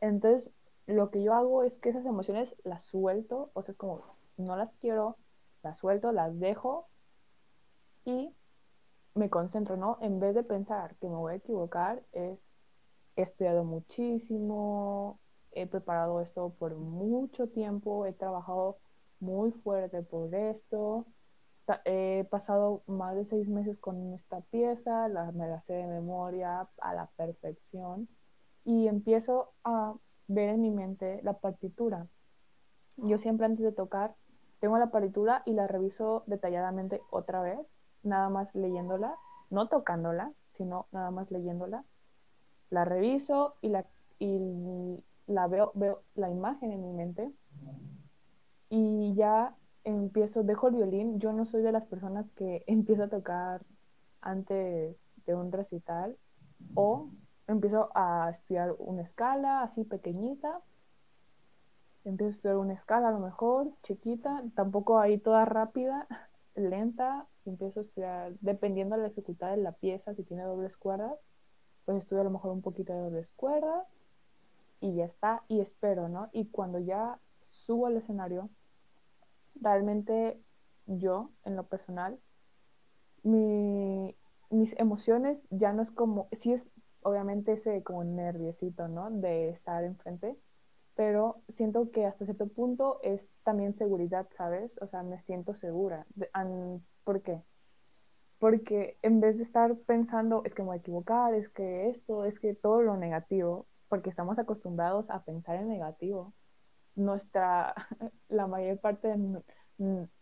[0.00, 0.50] Entonces,
[0.86, 4.02] lo que yo hago es que esas emociones las suelto, o sea, es como,
[4.36, 5.16] no las quiero,
[5.62, 6.88] las suelto, las dejo
[8.04, 8.34] y
[9.14, 9.98] me concentro, ¿no?
[10.00, 12.38] En vez de pensar que me voy a equivocar, es,
[13.16, 15.20] he estudiado muchísimo,
[15.52, 18.78] he preparado esto por mucho tiempo, he trabajado
[19.20, 21.06] muy fuerte por esto,
[21.84, 26.68] he pasado más de seis meses con esta pieza, la, me la sé de memoria
[26.78, 28.08] a la perfección
[28.64, 29.94] y empiezo a
[30.28, 32.06] ver en mi mente la partitura.
[32.96, 34.14] Yo siempre antes de tocar
[34.60, 37.58] tengo la partitura y la reviso detalladamente otra vez,
[38.02, 39.16] nada más leyéndola,
[39.50, 41.84] no tocándola, sino nada más leyéndola.
[42.70, 43.86] La reviso y la,
[44.20, 47.32] y la veo, veo la imagen en mi mente
[48.68, 49.54] y ya
[49.84, 51.20] empiezo, dejo el violín.
[51.20, 53.62] Yo no soy de las personas que empiezo a tocar
[54.20, 56.16] antes de un recital
[56.74, 57.10] o
[57.46, 60.60] empiezo a estudiar una escala así pequeñita.
[62.04, 66.06] Empiezo a estudiar una escala a lo mejor, chiquita, tampoco ahí toda rápida,
[66.54, 67.26] lenta.
[67.44, 71.18] Empiezo a estudiar, dependiendo de la dificultad de la pieza, si tiene dobles cuerdas,
[71.84, 73.86] pues estudio a lo mejor un poquito de dobles cuerdas
[74.82, 76.28] y ya está, y espero, ¿no?
[76.32, 77.18] Y cuando ya
[77.48, 78.50] subo al escenario,
[79.54, 80.42] realmente
[80.86, 82.18] yo, en lo personal,
[83.22, 84.16] mi,
[84.50, 86.70] mis emociones ya no es como, sí es
[87.02, 89.10] obviamente ese como nerviosito, ¿no?
[89.10, 90.36] De estar enfrente,
[90.94, 94.72] pero siento que hasta cierto punto es también seguridad, ¿sabes?
[94.80, 96.06] O sea, me siento segura.
[97.04, 97.42] ¿Por qué?
[98.38, 102.24] Porque en vez de estar pensando, es que me voy a equivocar, es que esto,
[102.24, 106.32] es que todo lo negativo, porque estamos acostumbrados a pensar en negativo,
[106.94, 107.74] nuestra,
[108.30, 109.42] la mayor parte de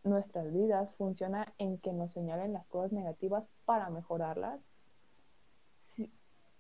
[0.03, 4.61] nuestras vidas funciona en que nos señalen las cosas negativas para mejorarlas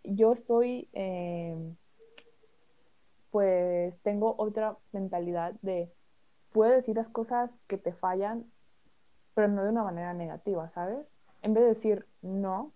[0.05, 1.75] yo estoy, eh,
[3.33, 5.93] pues tengo otra mentalidad de,
[6.53, 8.49] puedes decir las cosas que te fallan,
[9.35, 11.09] pero no de una manera negativa, ¿sabes?
[11.43, 12.73] En vez de decir no,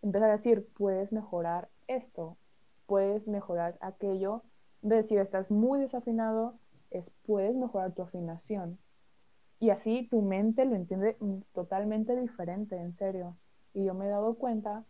[0.00, 2.38] empezar a decir, puedes mejorar esto,
[2.86, 4.42] puedes mejorar aquello.
[4.82, 6.58] De decir, estás muy desafinado,
[6.90, 8.78] es, puedes mejorar tu afinación.
[9.58, 11.16] Y así tu mente lo entiende
[11.52, 13.36] totalmente diferente, en serio.
[13.72, 14.84] Y yo me he dado cuenta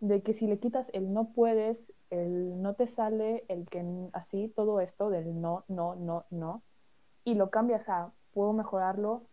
[0.00, 4.52] de que si le quitas el no puedes, el no te sale, el que así,
[4.54, 6.62] todo esto del no, no, no, no,
[7.24, 9.26] y lo cambias a puedo mejorarlo,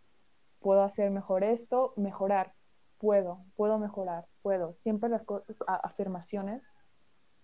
[0.60, 2.54] puedo hacer mejor esto, mejorar,
[2.97, 4.76] puedo, puedo mejorar, puedo.
[4.82, 5.23] Siempre las
[5.67, 6.63] afirmaciones,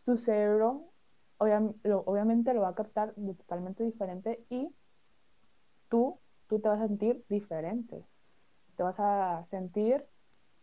[0.09, 0.89] tu cerebro
[1.37, 4.73] obviamente lo va a captar de totalmente diferente y
[5.87, 8.03] tú, tú te vas a sentir diferente.
[8.75, 10.03] Te vas a sentir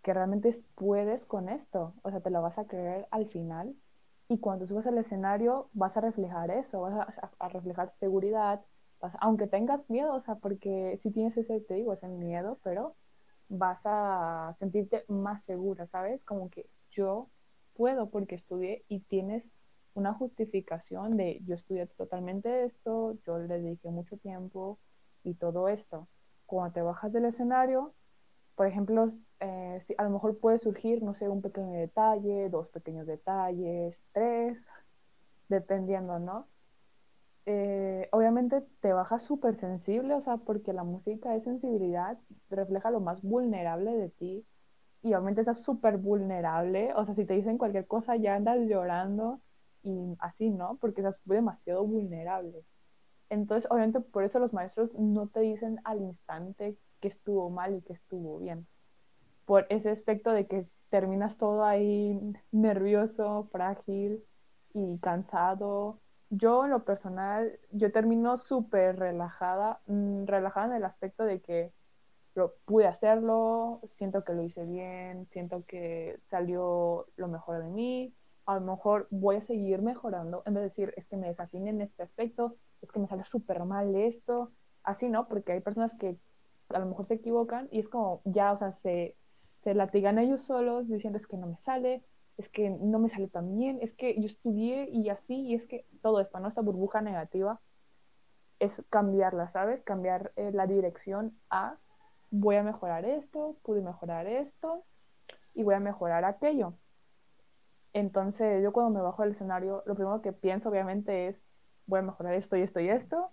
[0.03, 3.77] que realmente puedes con esto, o sea, te lo vas a creer al final
[4.29, 8.65] y cuando subas al escenario vas a reflejar eso, vas a, reflejar seguridad,
[9.21, 12.97] aunque tengas miedo, o sea, porque si tienes ese, te digo, ese miedo, pero
[13.49, 16.21] vas a sentirte más segura, ¿sabes?
[16.25, 17.29] Como que yo
[17.77, 19.45] puedo porque estudié y tienes
[19.95, 24.79] una justificación de yo estudié totalmente esto, yo le dediqué mucho tiempo
[25.25, 26.09] y todo esto.
[26.47, 27.95] Cuando te bajas del escenario,
[28.57, 33.07] por ejemplo, eh, a lo mejor puede surgir, no sé, un pequeño detalle, dos pequeños
[33.07, 34.59] detalles, tres,
[35.49, 36.49] dependiendo, ¿no?
[37.47, 42.19] eh, obviamente te bajas súper sensible, o sea, porque la música es sensibilidad,
[42.51, 44.45] refleja lo más vulnerable de ti
[45.07, 49.40] y obviamente estás súper vulnerable, o sea, si te dicen cualquier cosa ya andas llorando
[49.85, 50.79] y así, ¿no?
[50.81, 52.64] Porque estás demasiado vulnerable.
[53.31, 57.83] Entonces, obviamente por eso los maestros no te dicen al instante que estuvo mal y
[57.83, 58.66] que estuvo bien.
[59.45, 64.25] Por ese aspecto de que terminas todo ahí nervioso, frágil
[64.75, 66.01] y cansado.
[66.31, 71.73] Yo en lo personal, yo termino súper relajada, mm, relajada en el aspecto de que
[72.37, 78.14] lo, pude hacerlo, siento que lo hice bien, siento que salió lo mejor de mí,
[78.44, 81.70] a lo mejor voy a seguir mejorando, en vez de decir, es que me desafine
[81.70, 84.53] en este aspecto, es que me sale súper mal esto,
[84.85, 86.16] así no, porque hay personas que
[86.68, 89.16] a lo mejor se equivocan y es como, ya, o sea, se,
[89.64, 92.05] se latigan ellos solos diciendo, es que no me sale,
[92.37, 95.66] es que no me sale tan bien, es que yo estudié y así, y es
[95.66, 96.49] que todo esto, ¿no?
[96.49, 97.61] Esta burbuja negativa
[98.59, 99.83] es cambiarla, ¿sabes?
[99.83, 101.79] Cambiar eh, la dirección a
[102.31, 104.85] voy a mejorar esto, pude mejorar esto
[105.55, 106.75] y voy a mejorar aquello.
[107.93, 111.37] Entonces yo cuando me bajo del escenario, lo primero que pienso obviamente es
[111.87, 113.31] voy a mejorar esto y esto y esto,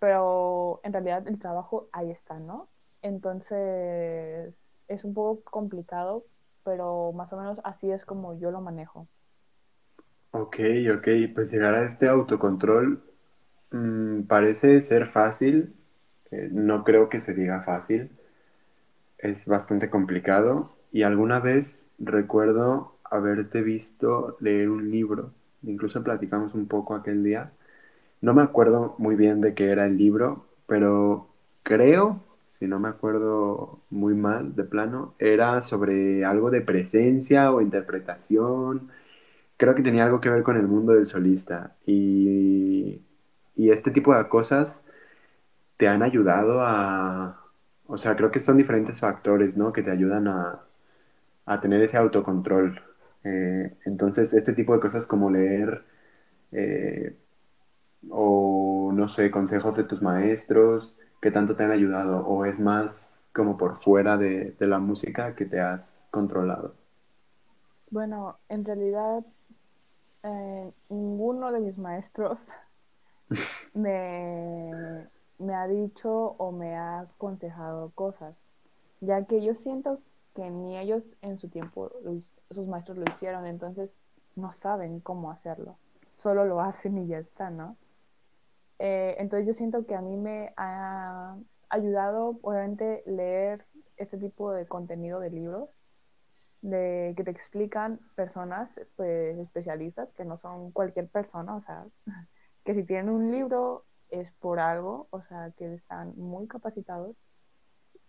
[0.00, 2.68] pero en realidad el trabajo ahí está, ¿no?
[3.02, 4.54] Entonces
[4.88, 6.24] es un poco complicado,
[6.64, 9.08] pero más o menos así es como yo lo manejo.
[10.32, 10.56] Ok,
[10.96, 13.02] ok, pues llegar a este autocontrol
[13.72, 15.74] mm, parece ser fácil,
[16.30, 18.17] eh, no creo que se diga fácil,
[19.18, 20.70] es bastante complicado.
[20.92, 27.52] Y alguna vez recuerdo haberte visto leer un libro, incluso platicamos un poco aquel día,
[28.20, 31.28] no me acuerdo muy bien de qué era el libro, pero
[31.62, 32.20] creo,
[32.58, 38.88] si no me acuerdo muy mal de plano, era sobre algo de presencia o interpretación,
[39.56, 41.72] creo que tenía algo que ver con el mundo del solista.
[41.86, 43.02] Y,
[43.56, 44.82] y este tipo de cosas
[45.76, 47.47] te han ayudado a
[47.88, 49.72] o sea, creo que son diferentes factores, ¿no?
[49.74, 50.62] Que te ayudan a,
[51.46, 52.80] a tener ese autocontrol.
[53.24, 55.84] Eh, entonces, este tipo de cosas como leer
[56.52, 57.16] eh,
[58.10, 62.26] o, no sé, consejos de tus maestros, ¿qué tanto te han ayudado?
[62.26, 62.92] ¿O es más
[63.34, 66.74] como por fuera de, de la música que te has controlado?
[67.90, 69.24] Bueno, en realidad,
[70.22, 72.38] eh, ninguno de mis maestros
[73.74, 78.36] me me ha dicho o me ha aconsejado cosas,
[79.00, 80.00] ya que yo siento
[80.34, 81.90] que ni ellos en su tiempo,
[82.50, 83.90] sus maestros lo hicieron, entonces
[84.36, 85.76] no saben cómo hacerlo,
[86.16, 87.76] solo lo hacen y ya está, ¿no?
[88.78, 91.36] Eh, entonces yo siento que a mí me ha
[91.68, 93.64] ayudado, obviamente, leer
[93.96, 95.68] este tipo de contenido de libros,
[96.62, 101.86] de que te explican personas pues, especialistas, que no son cualquier persona, o sea,
[102.64, 107.16] que si tienen un libro es por algo, o sea, que están muy capacitados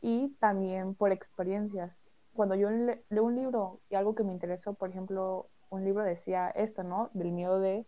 [0.02, 1.92] y también por experiencias.
[2.34, 6.50] Cuando yo leo un libro y algo que me interesó, por ejemplo, un libro decía
[6.50, 7.10] esto, ¿no?
[7.14, 7.86] Del miedo de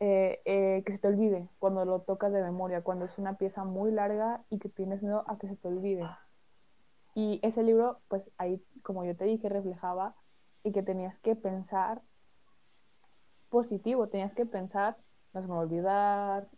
[0.00, 3.64] eh, eh, que se te olvide cuando lo tocas de memoria, cuando es una pieza
[3.64, 6.04] muy larga y que tienes miedo a que se te olvide.
[7.14, 10.16] Y ese libro, pues ahí, como yo te dije, reflejaba
[10.64, 12.02] y que tenías que pensar
[13.50, 14.96] positivo, tenías que pensar,
[15.32, 16.48] no se me va a olvidar,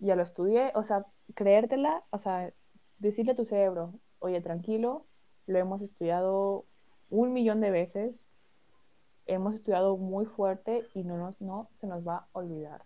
[0.00, 2.52] ya lo estudié, o sea, creértela, o sea,
[2.98, 5.06] decirle a tu cerebro, oye, tranquilo,
[5.46, 6.64] lo hemos estudiado
[7.10, 8.14] un millón de veces,
[9.26, 12.82] hemos estudiado muy fuerte y no, nos, no se nos va a olvidar.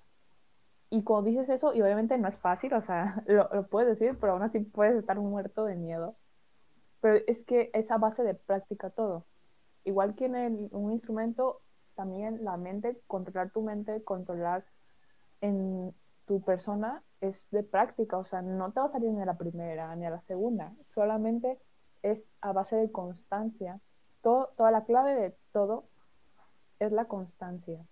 [0.91, 4.35] Y cuando dices eso, y obviamente no es fácil, o sea, lo, puedes decir, pero
[4.35, 6.17] aún así puedes estar muerto de miedo.
[7.01, 9.25] Pero es que es a base de práctica todo.
[9.85, 11.63] Igual que en un instrumento,
[11.95, 14.65] también la mente, controlar tu mente, controlar
[15.41, 15.95] en
[16.33, 19.37] tu persona es de práctica, o sea, no te va a salir ni a la
[19.37, 21.59] primera ni a la segunda, solamente
[22.03, 23.81] es a base de constancia.
[24.23, 25.85] Todo, toda la clave de todo
[26.79, 27.85] es la constancia.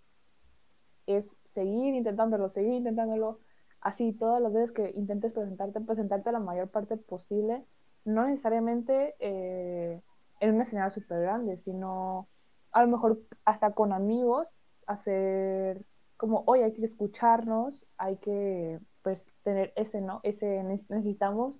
[1.06, 3.40] Es seguir intentándolo, seguir intentándolo,
[3.82, 7.62] así todas las veces que intentes presentarte, presentarte la mayor parte posible,
[8.06, 10.00] no necesariamente eh,
[10.40, 12.26] en una escenario súper grande, sino
[12.72, 14.48] a lo mejor hasta con amigos,
[14.86, 15.84] hacer
[16.20, 20.20] como, hoy hay que escucharnos, hay que, pues, tener ese, ¿no?
[20.22, 21.58] Ese, necesitamos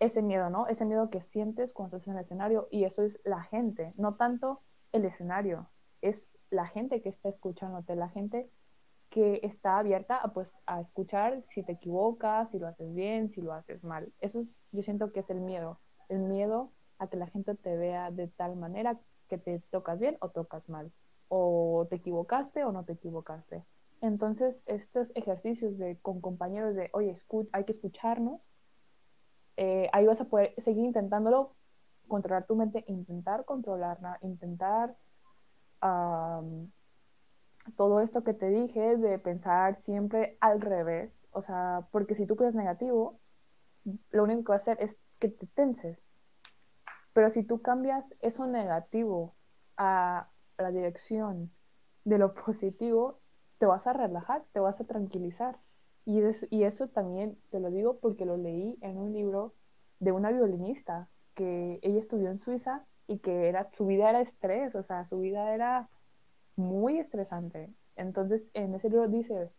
[0.00, 0.66] ese miedo, ¿no?
[0.66, 4.16] Ese miedo que sientes cuando estás en el escenario y eso es la gente, no
[4.16, 5.68] tanto el escenario,
[6.02, 6.20] es
[6.50, 8.50] la gente que está escuchándote, la gente
[9.10, 13.42] que está abierta a, pues, a escuchar si te equivocas, si lo haces bien, si
[13.42, 14.12] lo haces mal.
[14.20, 15.78] Eso es, yo siento que es el miedo,
[16.08, 20.16] el miedo a que la gente te vea de tal manera que te tocas bien
[20.18, 20.90] o tocas mal,
[21.28, 23.62] o te equivocaste o no te equivocaste.
[24.04, 27.16] Entonces, estos ejercicios de, con compañeros de, oye,
[27.52, 28.42] hay que escucharnos,
[29.56, 31.54] eh, ahí vas a poder seguir intentándolo,
[32.06, 34.94] controlar tu mente, intentar controlarla, intentar
[37.76, 41.10] todo esto que te dije de pensar siempre al revés.
[41.30, 43.18] O sea, porque si tú crees negativo,
[44.10, 45.98] lo único que va a hacer es que te tenses.
[47.14, 49.34] Pero si tú cambias eso negativo
[49.78, 50.28] a
[50.58, 51.50] la dirección
[52.04, 53.23] de lo positivo,
[53.58, 55.58] te vas a relajar, te vas a tranquilizar.
[56.06, 59.54] Y, y eso también te lo digo porque lo leí en un libro
[60.00, 64.74] de una violinista que ella estudió en Suiza y que era, su vida era estrés,
[64.74, 65.88] o sea, su vida era
[66.56, 67.70] muy estresante.
[67.96, 69.50] Entonces, en ese libro dice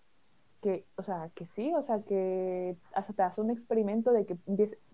[0.62, 4.38] que, o sea, que sí, o sea, que hasta te hace un experimento de que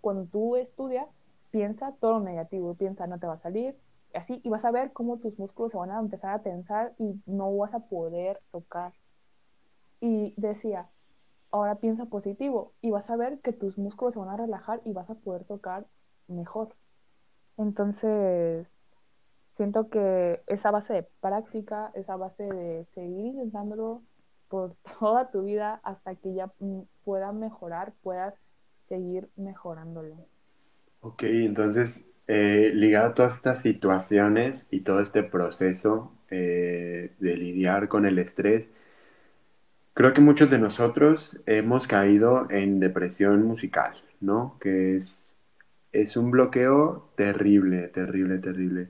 [0.01, 1.07] cuando tú estudias,
[1.51, 3.75] piensa todo lo negativo, piensa no te va a salir,
[4.13, 7.21] así, y vas a ver cómo tus músculos se van a empezar a tensar y
[7.25, 8.93] no vas a poder tocar.
[9.99, 10.89] Y decía,
[11.51, 14.93] ahora piensa positivo y vas a ver que tus músculos se van a relajar y
[14.93, 15.85] vas a poder tocar
[16.27, 16.75] mejor.
[17.57, 18.67] Entonces,
[19.55, 24.01] siento que esa base de práctica, esa base de seguir intentándolo
[24.47, 28.33] por toda tu vida hasta que ya mm, pueda mejorar, puedas
[28.87, 30.15] seguir mejorándolo.
[31.01, 37.89] Ok, entonces, eh, ligado a todas estas situaciones y todo este proceso eh, de lidiar
[37.89, 38.69] con el estrés,
[39.93, 44.57] creo que muchos de nosotros hemos caído en depresión musical, ¿no?
[44.61, 45.35] Que es,
[45.91, 48.87] es un bloqueo terrible, terrible, terrible.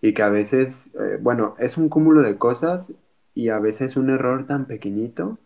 [0.00, 2.90] Y que a veces, eh, bueno, es un cúmulo de cosas
[3.34, 5.38] y a veces un error tan pequeñito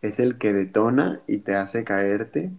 [0.00, 2.52] es el que detona y te hace caerte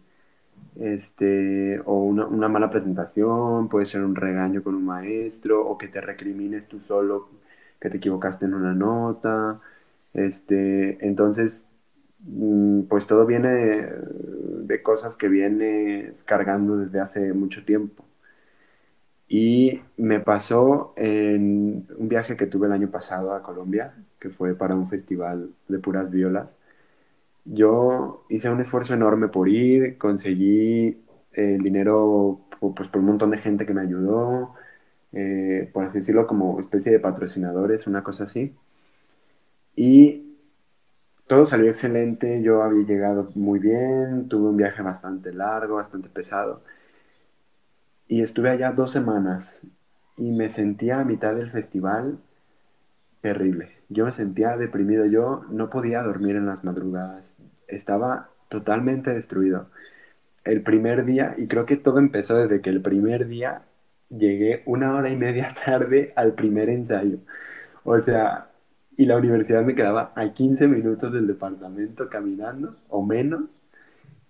[0.80, 5.88] este, o una, una, mala presentación, puede ser un regaño con un maestro, o que
[5.88, 7.30] te recrimines tú solo
[7.80, 9.60] que te equivocaste en una nota,
[10.16, 11.66] este, entonces,
[12.20, 18.06] mm, pues todo viene de, cosas que vienes cargando desde hace mucho tiempo.
[19.28, 24.56] Y me pasó en un viaje que tuve el año pasado a Colombia, que fue
[24.56, 26.56] para un festival de puras violas
[27.46, 30.98] yo hice un esfuerzo enorme por ir, conseguí
[31.34, 34.54] el dinero pues, por un montón de gente que me ayudó,
[35.14, 38.56] eh, por así decirlo, como especie de patrocinadores, una cosa así.
[39.76, 40.38] Y
[41.28, 46.62] todo salió excelente, yo había llegado muy bien, tuve un viaje bastante largo, bastante pesado.
[48.08, 49.62] Y estuve allá dos semanas
[50.18, 52.20] y me sentía a mitad del festival
[53.22, 53.75] terrible.
[53.90, 57.36] Yo me sentía deprimido, yo no podía dormir en las madrugadas,
[57.68, 59.68] estaba totalmente destruido.
[60.44, 63.64] El primer día, y creo que todo empezó desde que el primer día
[64.10, 67.20] llegué una hora y media tarde al primer ensayo.
[67.84, 68.50] O sea,
[68.98, 73.44] y la universidad me quedaba a 15 minutos del departamento caminando, o menos,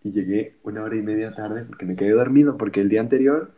[0.04, 3.52] y llegué una hora y media tarde porque me quedé dormido, porque el día anterior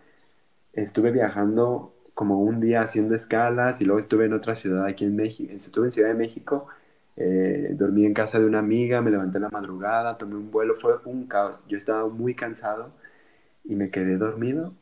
[0.73, 5.15] estuve viajando como un día haciendo escalas y luego estuve en otra ciudad aquí en
[5.15, 6.67] México, estuve en Ciudad de México,
[7.15, 10.75] eh, dormí en casa de una amiga, me levanté en la madrugada, tomé un vuelo,
[10.77, 12.89] fue un caos, yo estaba muy cansado
[13.65, 14.73] y me quedé dormido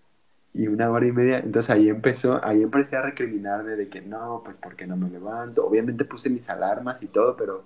[0.54, 4.42] y una hora y media, entonces ahí empezó, ahí empecé a recriminarme de que no,
[4.46, 7.66] pues porque no me levanto, obviamente puse mis alarmas y todo, pero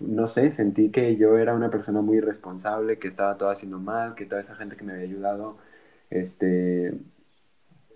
[0.00, 4.14] no sé, sentí que yo era una persona muy irresponsable, que estaba todo haciendo mal,
[4.14, 5.58] que toda esa gente que me había ayudado,
[6.10, 6.94] este,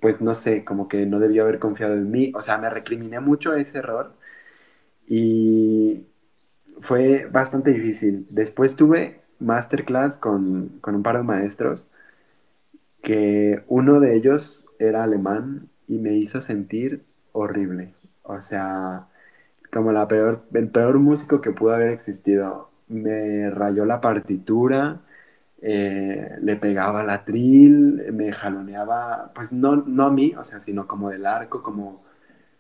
[0.04, 2.30] pues no sé, como que no debía haber confiado en mí.
[2.34, 4.12] O sea, me recriminé mucho ese error
[5.06, 6.04] y
[6.82, 8.26] fue bastante difícil.
[8.28, 11.86] Después tuve masterclass con, con un par de maestros
[13.02, 17.02] que uno de ellos era alemán y me hizo sentir
[17.32, 17.94] horrible.
[18.24, 19.06] O sea,
[19.72, 22.68] como el peor músico que pudo haber existido.
[22.88, 25.00] Me rayó la partitura,
[25.64, 30.86] eh, le pegaba la tril, me jaloneaba, pues no, no a mí, o sea, sino
[30.88, 32.04] como del arco, como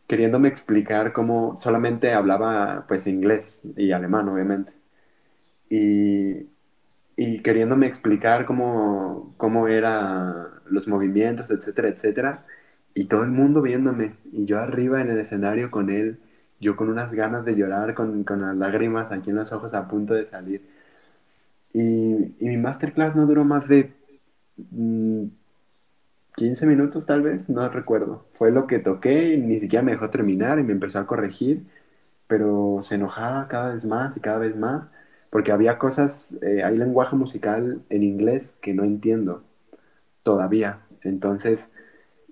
[0.08, 4.72] queriéndome explicar cómo solamente hablaba pues inglés y alemán, obviamente.
[5.70, 6.48] Y,
[7.16, 10.34] y queriéndome explicar cómo, cómo eran
[10.66, 12.46] los movimientos, etcétera, etcétera.
[12.94, 16.18] Y todo el mundo viéndome, y yo arriba en el escenario con él,
[16.60, 19.88] yo con unas ganas de llorar, con, con las lágrimas aquí en los ojos a
[19.88, 20.62] punto de salir.
[21.74, 21.80] Y,
[22.40, 23.88] mi masterclass no duró más de
[26.36, 28.22] 15 mm, minutos tal vez, no recuerdo.
[28.34, 31.62] Fue lo que toqué y ni siquiera me dejó terminar y me empezó a corregir,
[32.28, 34.84] pero se enojaba cada vez más y cada vez más,
[35.30, 39.42] porque había cosas, eh, hay lenguaje musical en inglés que no entiendo
[40.22, 40.80] todavía.
[41.02, 41.68] Entonces,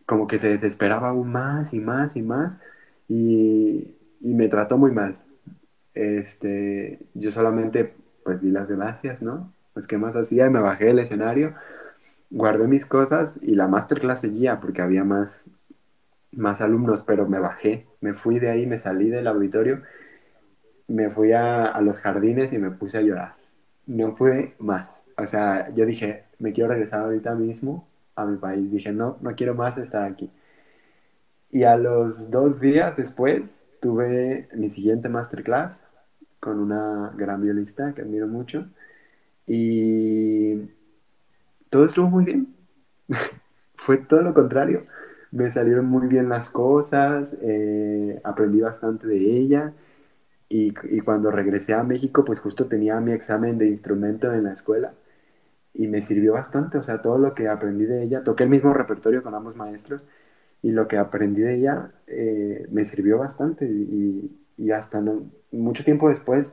[0.07, 2.53] como que se desesperaba aún más y más y más
[3.09, 5.17] y, y me trató muy mal.
[5.95, 7.93] este, yo solamente
[8.25, 9.53] pues di las gracias, ¿no?
[9.75, 11.55] Pues qué más hacía, me bajé del escenario,
[12.31, 15.47] guardé mis cosas y la masterclass seguía porque había más,
[16.33, 19.83] más alumnos, pero me bajé, me fui de ahí, me salí del auditorio,
[20.89, 23.35] me fui a, a los jardines y me puse a llorar.
[23.87, 24.89] No pude más.
[25.17, 28.71] O sea, yo dije, me quiero regresar ahorita mismo a mi país.
[28.71, 30.31] Dije, no, no quiero más estar aquí.
[31.51, 33.43] Y a los dos días después
[33.81, 35.81] tuve mi siguiente masterclass
[36.43, 38.67] con una gran violista que admiro mucho.
[39.47, 40.57] Y
[41.71, 42.49] todo estuvo muy bien.
[43.77, 44.87] Fue todo lo contrario.
[45.31, 49.73] Me salieron muy bien las cosas, eh, aprendí bastante de ella.
[50.49, 50.73] Y,
[51.03, 54.95] cuando regresé a México, pues justo tenía mi examen de instrumento en la escuela
[55.75, 58.75] y me sirvió bastante, o sea, todo lo que aprendí de ella, toqué el mismo
[58.75, 60.03] repertorio con ambos maestros
[60.63, 64.31] y lo que aprendí de ella eh, me sirvió bastante y,
[64.63, 66.47] y hasta no, mucho tiempo después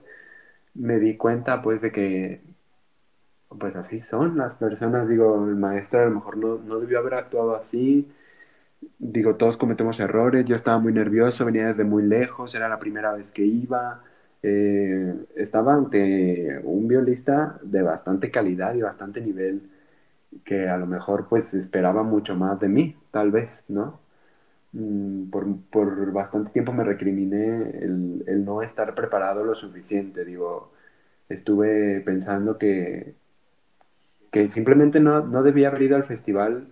[0.75, 2.41] me di cuenta pues de que
[3.59, 7.15] pues así son las personas, digo, el maestro a lo mejor no, no debió haber
[7.15, 8.07] actuado así,
[8.99, 13.13] digo, todos cometemos errores, yo estaba muy nervioso, venía desde muy lejos, era la primera
[13.13, 14.01] vez que iba,
[14.43, 19.63] eh, estaba ante un violista de bastante calidad y bastante nivel,
[20.45, 23.99] que a lo mejor pues esperaba mucho más de mí, tal vez, ¿no?
[24.71, 30.71] Mm, por, por bastante tiempo me recriminé el, no estar preparado lo suficiente, digo,
[31.29, 33.15] estuve pensando que,
[34.31, 36.67] que simplemente no, no debía haber ido al festival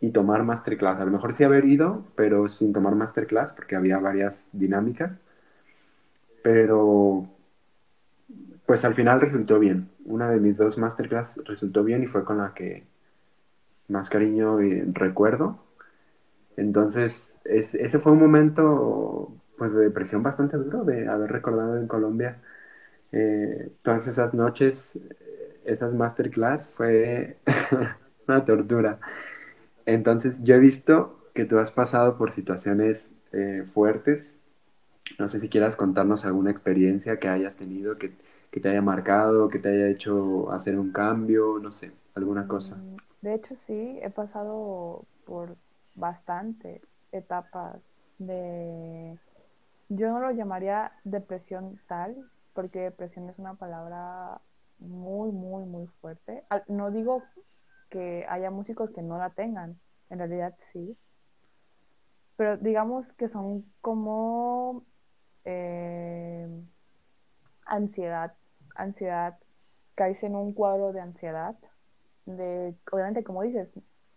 [0.00, 1.00] y tomar masterclass.
[1.00, 5.12] A lo mejor sí haber ido, pero sin tomar masterclass, porque había varias dinámicas.
[6.42, 7.26] Pero,
[8.66, 9.88] pues al final resultó bien.
[10.04, 12.84] Una de mis dos masterclass resultó bien y fue con la que
[13.88, 15.58] más cariño y recuerdo.
[16.56, 21.86] Entonces, es, ese fue un momento pues de depresión bastante duro de haber recordado en
[21.88, 22.38] Colombia
[23.12, 24.76] eh, todas esas noches,
[25.64, 27.36] esas masterclass, fue
[28.28, 29.00] una tortura.
[29.86, 34.24] Entonces, yo he visto que tú has pasado por situaciones eh, fuertes.
[35.18, 38.12] No sé si quieras contarnos alguna experiencia que hayas tenido, que,
[38.52, 42.78] que te haya marcado, que te haya hecho hacer un cambio, no sé, alguna cosa.
[42.78, 45.56] Mm, De hecho, sí, he pasado por
[45.94, 46.80] bastante
[47.12, 47.80] etapas
[48.18, 49.18] de...
[49.88, 54.40] Yo no lo llamaría depresión tal, porque depresión es una palabra
[54.78, 56.44] muy, muy, muy fuerte.
[56.68, 57.22] No digo
[57.90, 59.78] que haya músicos que no la tengan,
[60.10, 60.96] en realidad sí,
[62.36, 64.84] pero digamos que son como
[65.44, 66.48] eh,
[67.66, 68.34] ansiedad,
[68.74, 69.38] ansiedad,
[69.94, 71.56] caes en un cuadro de ansiedad,
[72.26, 73.68] de, obviamente como dices,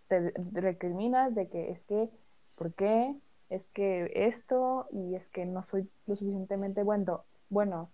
[0.08, 2.10] te recriminas de que es que,
[2.56, 3.16] ¿por qué?
[3.50, 7.90] Es que esto y es que no soy lo suficientemente bueno, bueno,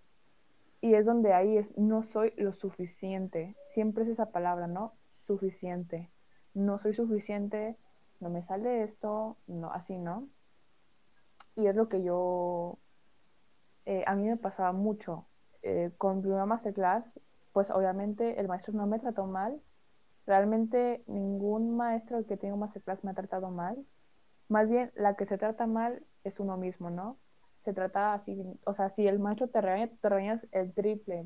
[0.82, 4.94] y es donde ahí es, no soy lo suficiente, siempre es esa palabra, ¿no?
[5.26, 6.12] Suficiente,
[6.54, 7.78] no soy suficiente,
[8.20, 10.28] no me sale esto, no, así, ¿no?
[11.56, 12.80] Y es lo que yo,
[13.86, 15.26] eh, a mí me pasaba mucho.
[15.62, 17.06] Eh, con Bluma Masterclass,
[17.54, 19.62] pues obviamente el maestro no me trató mal.
[20.26, 23.78] Realmente ningún maestro que tenga Masterclass me ha tratado mal.
[24.50, 27.18] Más bien, la que se trata mal es uno mismo, ¿no?
[27.66, 31.26] Se trata así, o sea, si el maestro te regaña, te regañas el triple.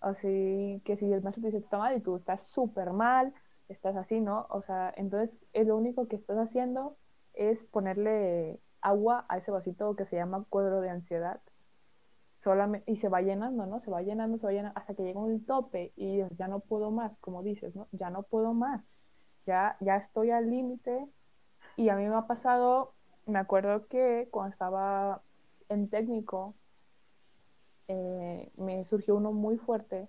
[0.00, 3.34] Así que si el maestro te dice está mal y tú estás súper mal,
[3.68, 4.46] estás así, ¿no?
[4.50, 6.96] O sea, entonces es lo único que estás haciendo
[7.34, 11.40] es ponerle agua a ese vasito que se llama cuadro de ansiedad
[12.42, 13.80] solamente, y se va llenando, ¿no?
[13.80, 16.90] Se va llenando, se va llenando hasta que llega un tope y ya no puedo
[16.90, 17.88] más, como dices, ¿no?
[17.92, 18.84] Ya no puedo más,
[19.46, 21.06] ya, ya estoy al límite
[21.76, 22.94] y a mí me ha pasado,
[23.26, 25.22] me acuerdo que cuando estaba
[25.68, 26.54] en técnico,
[27.88, 30.08] eh, me surgió uno muy fuerte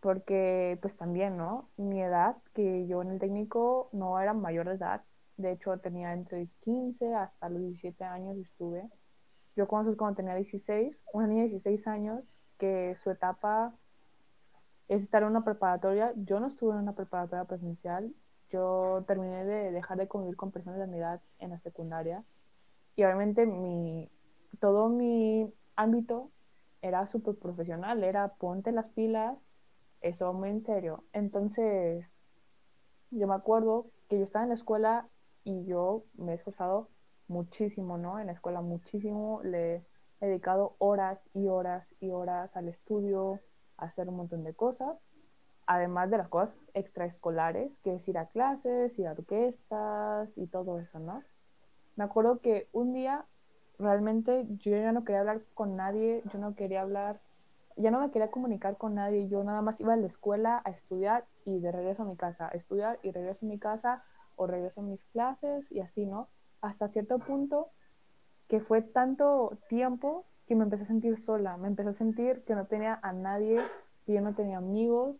[0.00, 1.68] porque pues también, ¿no?
[1.76, 5.02] Mi edad, que yo en el técnico no era mayor de edad,
[5.36, 8.88] de hecho tenía entre 15 hasta los 17 años estuve
[9.58, 13.74] yo conocí cuando tenía 16, una niña de 16 años que su etapa
[14.86, 16.12] es estar en una preparatoria.
[16.14, 18.14] Yo no estuve en una preparatoria presencial.
[18.50, 22.22] Yo terminé de dejar de convivir con personas de mi edad en la secundaria.
[22.94, 24.08] Y obviamente mi,
[24.60, 26.30] todo mi ámbito
[26.80, 28.04] era súper profesional.
[28.04, 29.36] Era ponte las pilas,
[30.02, 31.02] eso muy en serio.
[31.12, 32.06] Entonces,
[33.10, 35.08] yo me acuerdo que yo estaba en la escuela
[35.42, 36.90] y yo me he esforzado
[37.28, 38.18] muchísimo, ¿no?
[38.18, 39.76] En la escuela muchísimo, le
[40.20, 43.40] he dedicado horas y horas y horas al estudio,
[43.76, 44.98] a hacer un montón de cosas,
[45.66, 50.80] además de las cosas extraescolares, que es ir a clases, ir a orquestas y todo
[50.80, 51.22] eso, ¿no?
[51.96, 53.24] Me acuerdo que un día
[53.78, 57.20] realmente yo ya no quería hablar con nadie, yo no quería hablar,
[57.76, 60.70] ya no me quería comunicar con nadie, yo nada más iba a la escuela a
[60.70, 64.02] estudiar y de regreso a mi casa, a estudiar y regreso a mi casa
[64.36, 66.28] o regreso a mis clases y así, ¿no?
[66.60, 67.70] Hasta cierto punto
[68.48, 72.54] que fue tanto tiempo que me empecé a sentir sola, me empecé a sentir que
[72.54, 73.60] no tenía a nadie,
[74.06, 75.16] que yo no tenía amigos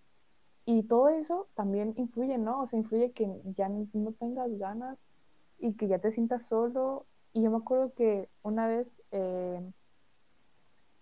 [0.65, 2.63] y todo eso también influye, ¿no?
[2.63, 4.99] O sea, influye que ya no tengas ganas
[5.59, 7.07] y que ya te sientas solo.
[7.33, 9.61] Y yo me acuerdo que una vez eh,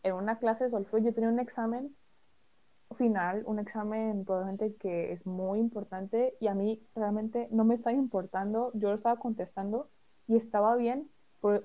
[0.02, 1.96] en una clase de solfeo yo tenía un examen
[2.96, 7.94] final, un examen probablemente que es muy importante y a mí realmente no me estaba
[7.94, 9.88] importando, yo lo estaba contestando
[10.28, 11.10] y estaba bien,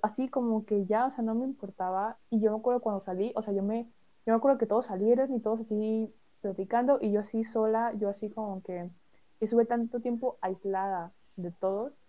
[0.01, 3.33] así como que ya, o sea, no me importaba y yo me acuerdo cuando salí,
[3.35, 3.83] o sea, yo me,
[4.25, 8.09] yo me acuerdo que todos salieron y todos así platicando y yo así sola, yo
[8.09, 8.89] así como que
[9.39, 12.01] estuve tanto tiempo aislada de todos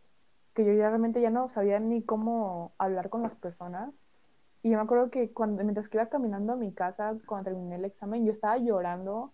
[0.54, 3.94] que yo ya realmente ya no sabía ni cómo hablar con las personas.
[4.62, 7.76] Y yo me acuerdo que cuando, mientras que iba caminando a mi casa, cuando terminé
[7.76, 9.32] el examen, yo estaba llorando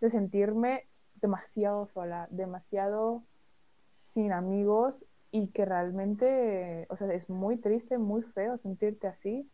[0.00, 0.88] de sentirme
[1.20, 3.22] demasiado sola, demasiado
[4.14, 5.04] sin amigos
[5.34, 9.50] y que realmente, o sea, es muy triste, muy feo sentirte así,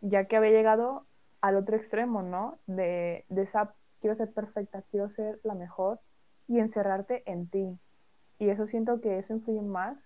[0.00, 1.06] ya que había llegado
[1.40, 2.58] al otro extremo, ¿no?
[2.66, 6.00] De, de esa quiero ser perfecta, quiero ser la mejor
[6.48, 7.78] y encerrarte en ti.
[8.40, 9.96] Y eso siento que eso influye más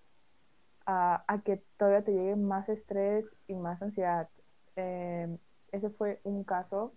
[0.85, 4.29] a, que todavía te llegue más estrés y más ansiedad.
[4.75, 5.35] Eh,
[5.71, 6.93] ese fue un caso,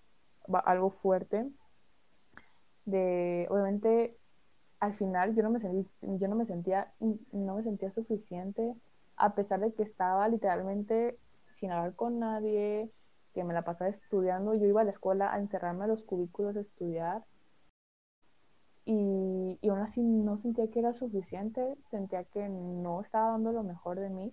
[0.66, 1.46] algo fuerte,
[2.84, 4.19] de, obviamente,
[4.80, 6.92] al final yo no me, sentí, yo no me sentía,
[7.32, 8.74] no me sentía suficiente,
[9.16, 11.18] a pesar de que estaba literalmente
[11.58, 12.90] sin hablar con nadie,
[13.34, 14.54] que me la pasaba estudiando.
[14.54, 17.24] Yo iba a la escuela a encerrarme a los cubículos a estudiar
[18.84, 23.62] y, y aún así no sentía que era suficiente, sentía que no estaba dando lo
[23.62, 24.32] mejor de mí.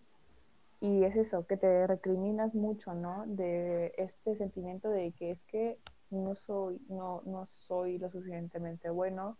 [0.79, 3.25] Y es eso, que te recriminas mucho, ¿no?
[3.27, 5.79] De este sentimiento de que es que
[6.11, 9.37] no soy, no, no soy lo suficientemente bueno.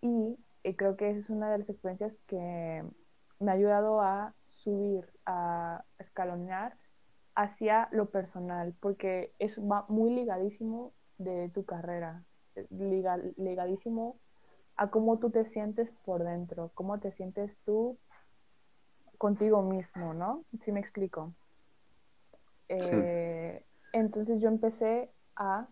[0.00, 2.84] Y, y creo que esa es una de las experiencias que
[3.40, 6.76] me ha ayudado a subir, a escalonar
[7.34, 12.24] hacia lo personal, porque eso va muy ligadísimo de tu carrera,
[12.56, 12.66] eh,
[13.36, 14.18] ligadísimo
[14.76, 17.98] a cómo tú te sientes por dentro, cómo te sientes tú
[19.18, 20.44] contigo mismo, ¿no?
[20.60, 21.34] Si me explico.
[22.68, 25.68] Eh, entonces yo empecé a,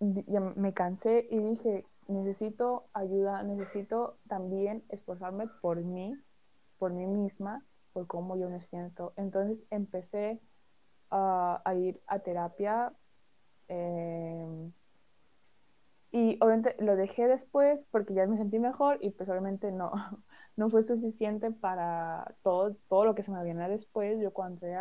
[0.00, 6.14] me cansé y dije, necesito ayuda, necesito también esforzarme por mí,
[6.78, 9.12] por mí misma, por cómo yo me siento.
[9.16, 10.40] Entonces empecé
[11.10, 12.92] a, ir a terapia
[13.68, 14.72] em,
[16.10, 19.92] y obviamente lo dejé después porque ya me sentí mejor y pues obviamente no,
[20.56, 24.20] no fue suficiente para todo, todo lo que se me viene después.
[24.20, 24.76] Yo cuando entré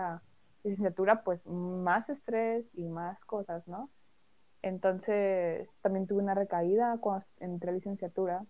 [0.63, 3.89] licenciatura pues más estrés y más cosas, ¿no?
[4.63, 8.45] Entonces también tuve una recaída cuando entré a licenciatura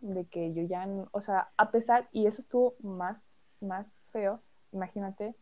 [0.00, 4.40] de que yo ya, o sea, a pesar, y eso estuvo más más feo,
[4.72, 5.34] imagínate,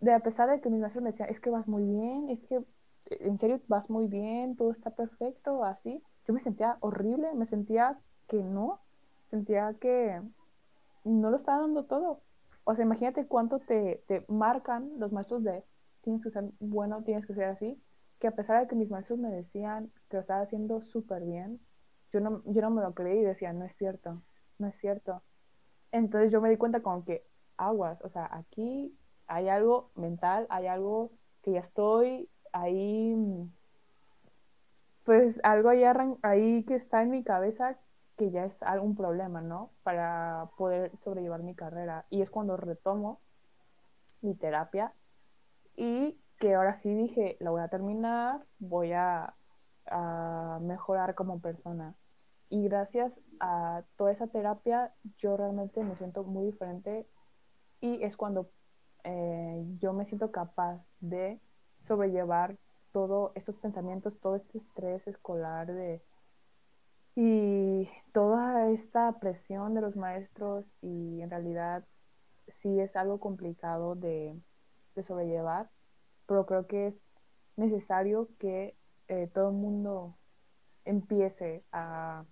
[0.00, 2.40] de a pesar de que mis maestros me decían, es que vas muy bien, es
[2.44, 2.64] que
[3.10, 7.98] en serio vas muy bien, todo está perfecto, así, yo me sentía horrible, me sentía
[8.28, 8.80] que no,
[9.30, 10.20] sentía que
[11.04, 12.20] no lo estaba dando todo.
[12.64, 15.64] O sea, imagínate cuánto te, te marcan los maestros de
[16.02, 17.80] tienes que ser bueno, tienes que ser así,
[18.20, 21.58] que a pesar de que mis maestros me decían que lo estaba haciendo súper bien,
[22.12, 24.22] yo no, yo no me lo creí y decía, no es cierto,
[24.58, 25.22] no es cierto.
[25.90, 27.24] Entonces yo me di cuenta con que
[27.56, 28.96] aguas, o sea, aquí
[29.26, 31.12] hay algo mental, hay algo
[31.42, 33.16] que ya estoy ahí,
[35.04, 35.82] pues algo ahí,
[36.22, 37.78] ahí que está en mi cabeza
[38.16, 39.70] que ya es algún problema, ¿no?
[39.82, 42.04] Para poder sobrellevar mi carrera.
[42.10, 43.18] Y es cuando retomo
[44.20, 44.92] mi terapia
[45.74, 49.34] y que ahora sí dije, la voy a terminar, voy a,
[49.86, 51.94] a mejorar como persona.
[52.48, 57.06] Y gracias a toda esa terapia, yo realmente me siento muy diferente
[57.80, 58.50] y es cuando
[59.04, 61.40] eh, yo me siento capaz de
[61.82, 62.58] sobrellevar
[62.92, 66.02] todos estos pensamientos, todo este estrés escolar de,
[67.14, 71.84] y toda esta presión de los maestros y en realidad
[72.48, 74.40] sí es algo complicado de,
[75.02, 75.70] sobrellevar,
[76.30, 76.94] pero creo que es
[77.56, 78.76] necesario que
[79.08, 80.14] eh, todo el mundo
[80.84, 82.24] empiece a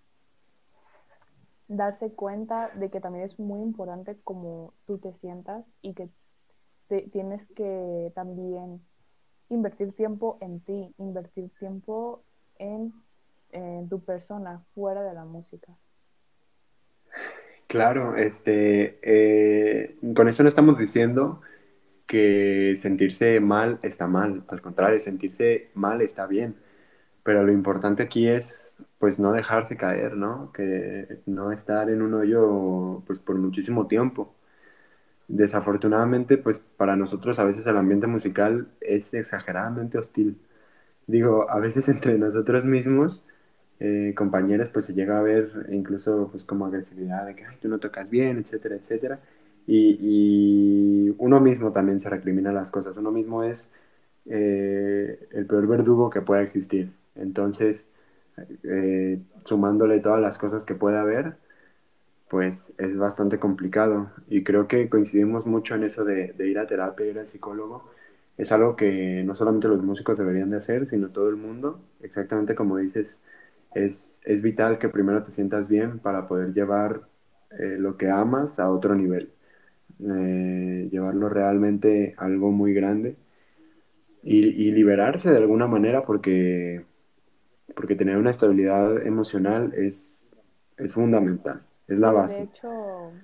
[1.66, 6.11] darse cuenta de que también es muy importante cómo tú te sientas y que
[7.11, 8.80] tienes que también
[9.49, 12.22] invertir tiempo en ti, invertir tiempo
[12.61, 12.94] en,
[13.88, 15.72] tu persona fuera de la música.
[17.66, 21.40] Claro, este, eh, con eso no estamos diciendo
[22.09, 26.57] que sentirse mal está mal, al contrario, sentirse mal está bien,
[27.25, 30.53] pero lo importante aquí es pues no dejarse caer, ¿no?
[30.53, 34.35] Que no estar en un hoyo pues por muchísimo tiempo.
[35.29, 40.39] Desafortunadamente, pues para nosotros a veces el ambiente musical es exageradamente hostil.
[41.07, 43.25] Digo, a veces entre nosotros mismos,
[43.81, 47.69] eh, compañeros, pues se llega a ver incluso pues como agresividad de que Ay, tú
[47.69, 49.21] no tocas bien, etcétera, etcétera.
[49.69, 49.99] Y,
[51.11, 52.97] y uno mismo también se recrimina las cosas.
[52.99, 53.71] Uno mismo es
[54.27, 56.91] eh, el peor verdugo que pueda existir.
[57.16, 57.87] Entonces,
[58.64, 61.37] eh, sumándole todas las cosas que pueda haber,
[62.29, 64.11] pues es bastante complicado.
[64.29, 67.85] Y creo que coincidimos mucho en eso de, de ir a terapia, ir al psicólogo.
[68.37, 71.81] Es algo que no solamente los músicos deberían de hacer, sino todo el mundo.
[72.03, 73.19] Exactamente como dices,
[73.75, 77.03] es, es vital que primero te sientas bien para poder llevar
[77.51, 79.31] eh, lo que amas a otro nivel.
[80.01, 83.16] Eh, llevarlo realmente a algo muy grande
[84.22, 84.38] y,
[84.68, 86.84] y liberarse de alguna manera porque,
[87.76, 90.26] porque tener una estabilidad emocional es,
[90.78, 92.44] es fundamental, es la Sí, de base.
[92.44, 93.22] hecho,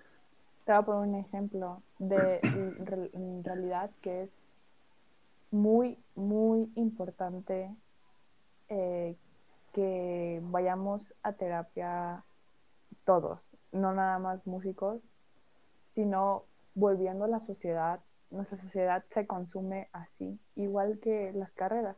[0.64, 4.30] te voy a poner un ejemplo de en realidad que es
[5.50, 7.74] muy, muy importante
[8.68, 9.16] eh,
[9.72, 12.24] que vayamos a terapia
[13.04, 15.02] todos, no nada más músicos,
[15.94, 18.00] sino volviendo a la sociedad.
[18.30, 21.96] Nuestra sociedad se consume así, igual que las carreras.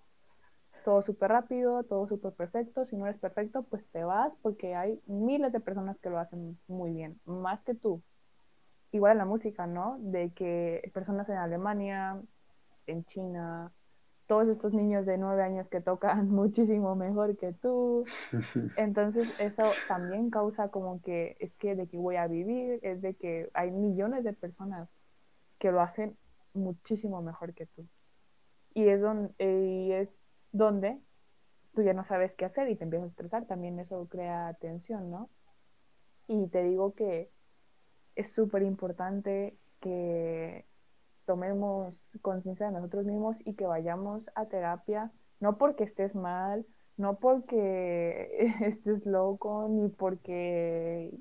[0.85, 2.85] Todo súper rápido, todo súper perfecto.
[2.85, 6.59] Si no eres perfecto, pues te vas porque hay miles de personas que lo hacen
[6.69, 8.03] muy bien, más que tú.
[8.93, 9.97] Igual en la música, ¿no?
[10.01, 12.21] De que personas en Alemania,
[12.87, 13.73] en China,
[14.27, 18.05] todos estos niños de nueve años que tocan muchísimo mejor que tú,
[18.77, 23.15] entonces eso también causa como que es que de que voy a vivir, es de
[23.15, 24.89] que hay millones de personas
[25.59, 26.17] que lo hacen
[26.55, 27.87] muchísimo mejor que tú.
[28.75, 30.09] Y es donde, y es
[30.53, 31.01] donde
[31.75, 35.11] tú ya no sabes qué hacer y te empiezas a estresar, también eso crea tensión,
[35.11, 35.31] ¿no?
[36.27, 37.31] Y te digo que
[38.17, 40.67] es súper importante que
[41.27, 46.67] tomemos conciencia de nosotros mismos y que vayamos a terapia, no porque estés mal,
[46.97, 51.13] no porque estés loco, ni porque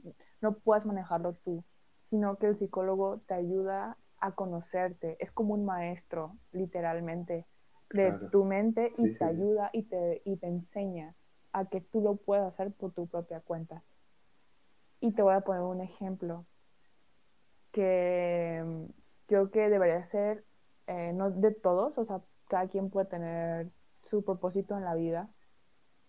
[0.41, 1.65] no puedas manejarlo tú,
[2.09, 5.17] sino que el psicólogo te ayuda a conocerte.
[5.19, 7.47] Es como un maestro, literalmente,
[7.91, 11.15] de Claro, tu mente y sí, te sí, ayuda y te, y te enseña
[11.53, 13.83] a que tú lo puedas hacer por tu propia cuenta.
[14.99, 16.47] Y te voy a poner un ejemplo
[17.71, 18.63] que
[19.27, 20.45] creo que debería ser,
[20.87, 23.71] eh, no de todos, o sea, cada quien puede tener
[24.03, 25.29] su propósito en la vida,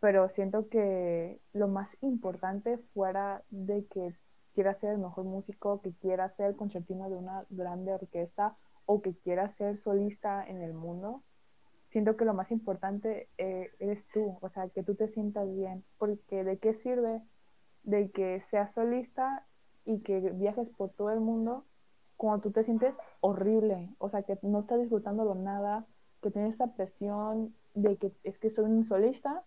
[0.00, 4.14] pero siento que lo más importante fuera de que
[4.54, 8.56] quiera ser el mejor músico, que quiera ser concertino de una grande orquesta
[8.86, 11.22] o que quiera ser solista en el mundo,
[11.90, 15.84] siento que lo más importante eh, eres tú, o sea, que tú te sientas bien,
[15.98, 17.22] porque ¿de qué sirve
[17.82, 19.46] de que seas solista
[19.84, 21.64] y que viajes por todo el mundo
[22.16, 25.86] cuando tú te sientes horrible, o sea, que no estás disfrutándolo nada,
[26.22, 29.44] que tienes esa presión de que es que soy un solista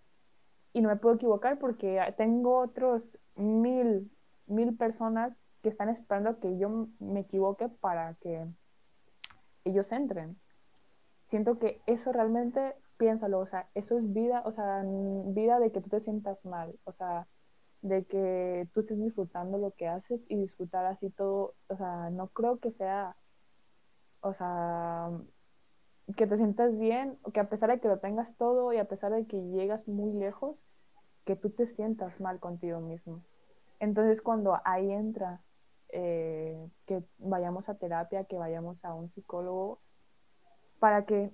[0.74, 4.12] y no me puedo equivocar porque tengo otros mil,
[4.46, 8.48] mil personas que están esperando que yo me equivoque para que
[9.66, 10.40] ellos entren.
[11.28, 15.82] Siento que eso realmente, piénsalo, o sea, eso es vida, o sea, vida de que
[15.82, 17.28] tú te sientas mal, o sea,
[17.82, 22.28] de que tú estés disfrutando lo que haces y disfrutar así todo, o sea, no
[22.28, 23.16] creo que sea,
[24.22, 25.10] o sea,
[26.16, 29.12] que te sientas bien, que a pesar de que lo tengas todo y a pesar
[29.14, 30.64] de que llegas muy lejos,
[31.26, 33.24] que tú te sientas mal contigo mismo.
[33.80, 35.42] Entonces cuando ahí entra
[35.90, 39.80] eh, que vayamos a terapia, que vayamos a un psicólogo,
[40.80, 41.32] para que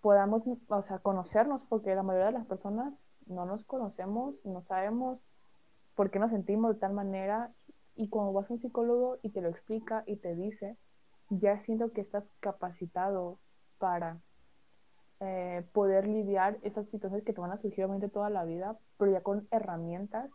[0.00, 2.92] podamos, o sea, conocernos, porque la mayoría de las personas
[3.26, 5.24] no nos conocemos, no sabemos
[5.94, 7.52] por qué nos sentimos de tal manera
[7.94, 10.76] y cuando vas a un psicólogo y te lo explica y te dice,
[11.28, 13.38] ya siento que estás capacitado
[13.78, 14.18] para
[15.20, 19.12] eh, poder lidiar esas situaciones que te van a surgir obviamente toda la vida, pero
[19.12, 20.30] ya con herramientas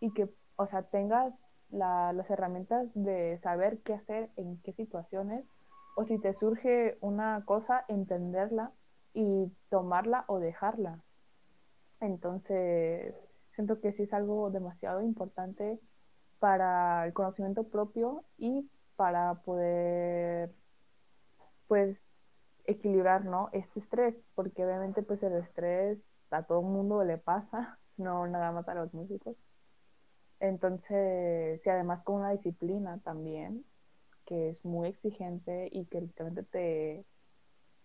[0.00, 1.34] y que, o sea, tengas
[1.70, 5.44] la, las herramientas de saber qué hacer en qué situaciones
[5.96, 8.72] o si te surge una cosa, entenderla
[9.14, 11.02] y tomarla o dejarla.
[12.00, 13.14] Entonces,
[13.54, 15.78] siento que sí es algo demasiado importante
[16.38, 20.52] para el conocimiento propio y para poder,
[21.68, 21.96] pues,
[22.64, 23.48] equilibrar, ¿no?
[23.52, 25.98] Este estrés, porque obviamente, pues, el estrés
[26.30, 29.36] a todo el mundo le pasa, no nada más a los músicos.
[30.40, 33.64] Entonces, sí, además con una disciplina también,
[34.26, 37.04] que es muy exigente y que literalmente te,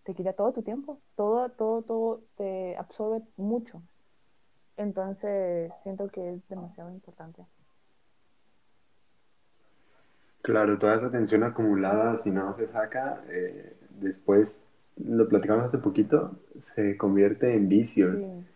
[0.04, 3.82] te quita todo tu tiempo, todo, todo, todo te absorbe mucho.
[4.78, 7.44] Entonces, siento que es demasiado importante.
[10.42, 14.56] Claro, toda esa tensión acumulada, si no se saca, eh, después,
[14.96, 16.38] lo platicamos hace poquito,
[16.74, 18.18] se convierte en vicios.
[18.18, 18.46] Sí,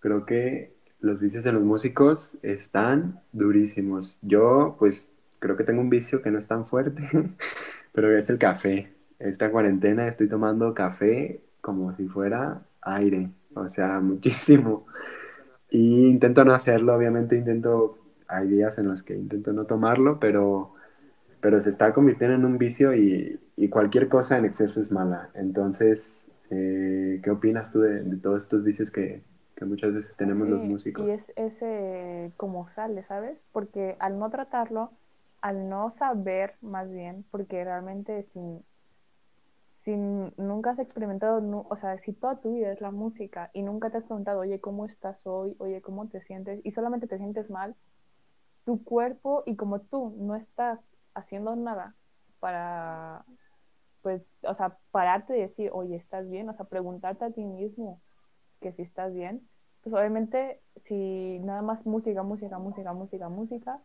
[0.00, 4.18] Creo que los vicios de los músicos están durísimos.
[4.20, 5.08] Yo, pues,
[5.38, 7.08] creo que tengo un vicio que no es tan fuerte,
[7.92, 8.92] pero es el café.
[9.20, 14.86] Esta cuarentena estoy tomando café como si fuera aire, o sea, muchísimo.
[15.70, 20.74] Y intento no hacerlo, obviamente intento, hay días en los que intento no tomarlo, pero,
[21.40, 25.30] pero se está convirtiendo en un vicio y, y cualquier cosa en exceso es mala.
[25.34, 26.14] Entonces,
[26.50, 29.22] eh, ¿qué opinas tú de, de todos estos vicios que,
[29.56, 31.06] que muchas veces tenemos los músicos?
[31.06, 33.44] y es ese como sale, ¿sabes?
[33.52, 34.92] Porque al no tratarlo,
[35.40, 38.64] al no saber más bien, porque realmente sin,
[39.88, 43.88] si nunca has experimentado, o sea, si toda tu vida es la música y nunca
[43.88, 45.56] te has preguntado, oye, ¿cómo estás hoy?
[45.58, 46.60] Oye, ¿cómo te sientes?
[46.62, 47.74] Y solamente te sientes mal,
[48.66, 50.78] tu cuerpo y como tú no estás
[51.14, 51.94] haciendo nada
[52.38, 53.24] para,
[54.02, 56.50] pues, o sea, pararte y decir, oye, ¿estás bien?
[56.50, 58.02] O sea, preguntarte a ti mismo
[58.60, 59.48] que si estás bien,
[59.82, 63.80] pues obviamente si nada más música, música, música, música, música,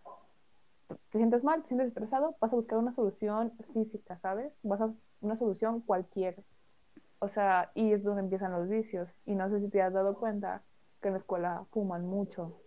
[0.89, 4.51] te sientes mal, te sientes estresado, vas a buscar una solución física, ¿sabes?
[4.63, 4.93] Vas a
[5.23, 6.41] una solución cualquiera.
[7.19, 9.09] O sea, y es donde empiezan los vicios.
[9.25, 10.61] Y no sé si te has dado cuenta
[11.01, 12.59] que en la escuela fuman mucho,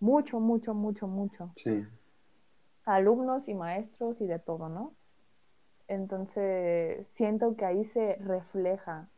[0.00, 1.50] mucho, mucho, mucho, mucho.
[1.56, 1.84] Sí,
[2.84, 4.94] Alumnos y maestros y de todo, ¿no?
[5.88, 9.08] Entonces, siento que ahí se refleja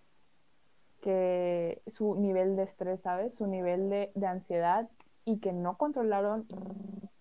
[1.01, 3.35] que su nivel de estrés, ¿sabes?
[3.35, 4.89] Su nivel de, de ansiedad
[5.25, 6.47] y que no controlaron,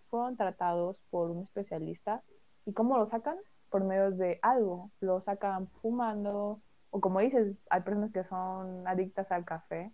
[0.09, 2.23] fueron tratados por un especialista.
[2.65, 3.37] ¿Y cómo lo sacan?
[3.75, 4.89] Por medio de algo.
[5.01, 6.61] Lo sacan fumando,
[6.91, 9.91] o como dices, hay personas que son adictas al café.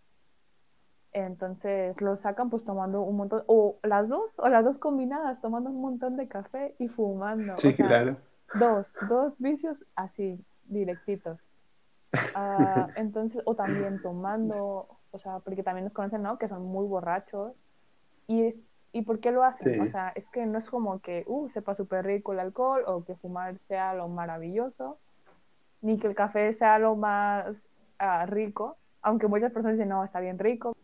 [1.14, 5.72] Entonces lo sacan pues tomando un montón, o las dos, o las dos combinadas, tomando
[5.72, 7.56] un montón de café y fumando.
[7.56, 8.18] O sí, sea, claro.
[8.54, 11.40] dos, dos vicios así, directitos.
[12.36, 16.38] Ah, entonces, o también tomando, o sea, porque también nos conocen, ¿no?
[16.38, 17.54] Que son muy borrachos.
[18.28, 18.56] ¿Y, es,
[18.92, 19.82] ¿y por qué lo hacen?
[19.82, 23.04] O sea, es que no es como que, uh, sepa súper rico el alcohol o
[23.04, 24.98] que fumar sea lo maravilloso,
[25.82, 27.56] ni que el café sea lo más
[28.00, 30.76] ah, rico, aunque muchas personas dicen, no, está bien rico,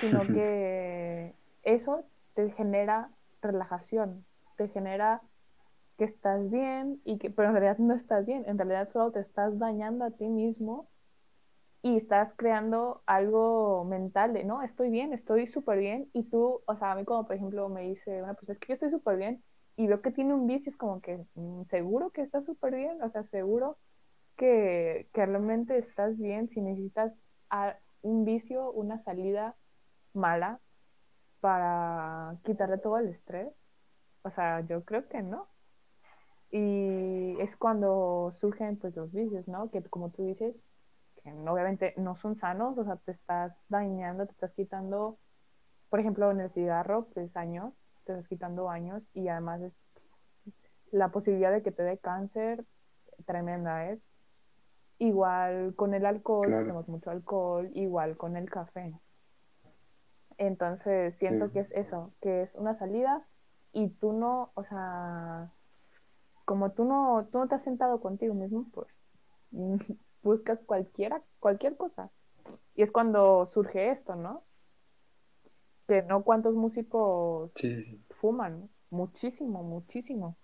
[0.00, 2.04] sino que eso
[2.34, 3.10] te genera
[3.42, 4.24] relajación,
[4.56, 5.20] te genera
[5.98, 9.20] que estás bien y que, pero en realidad no estás bien, en realidad solo te
[9.20, 10.86] estás dañando a ti mismo
[11.82, 16.76] y estás creando algo mental de, no, estoy bien, estoy súper bien y tú, o
[16.76, 19.16] sea, a mí como por ejemplo me dice una persona, es que yo estoy súper
[19.18, 19.42] bien
[19.76, 23.02] y veo que tiene un vicio, es como que, mm, ¿seguro que estás súper bien?
[23.02, 23.78] O sea, ¿seguro
[24.36, 27.12] que, realmente estás bien si necesitas
[28.02, 29.56] un vicio, una salida
[30.14, 30.60] mala
[31.40, 33.52] para quitarle todo el estrés?
[34.22, 35.48] O sea, yo creo que no.
[36.50, 39.70] Y es cuando surgen pues los vicios, ¿no?
[39.70, 40.56] Que como tú dices,
[41.48, 45.18] obviamente no son sanos, o sea, te estás dañando, te estás quitando,
[45.90, 47.74] por ejemplo, en el cigarro, pues años,
[48.04, 49.72] te estás quitando años y además es
[50.92, 52.64] la posibilidad de que te dé cáncer
[53.26, 54.00] tremenda, ¿eh?
[54.98, 56.62] Igual con el alcohol, claro.
[56.62, 58.98] tenemos mucho alcohol, igual con el café.
[60.38, 63.26] Entonces siento Sí, que es eso, que es una salida
[63.72, 65.52] y tú no, o sea,
[66.44, 68.88] como tú no, tú no te has sentado contigo mismo, pues
[70.22, 72.10] buscas cualquiera, cualquier cosa.
[72.74, 74.44] Y es cuando surge esto, ¿no?
[75.88, 78.00] Que no cuántos músicos sí, sí.
[78.20, 80.36] fuman, muchísimo, muchísimo.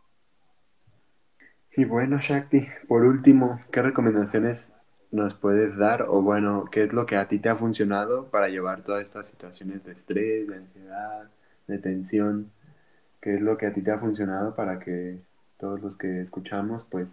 [1.74, 4.74] Y bueno, Shakti, por último, ¿qué recomendaciones
[5.10, 6.02] nos puedes dar?
[6.02, 9.26] O bueno, ¿qué es lo que a ti te ha funcionado para llevar todas estas
[9.26, 11.30] situaciones de estrés, de ansiedad,
[11.66, 12.50] de tensión?
[13.20, 15.20] ¿Qué es lo que a ti te ha funcionado para que
[15.58, 17.08] todos los que escuchamos, pues,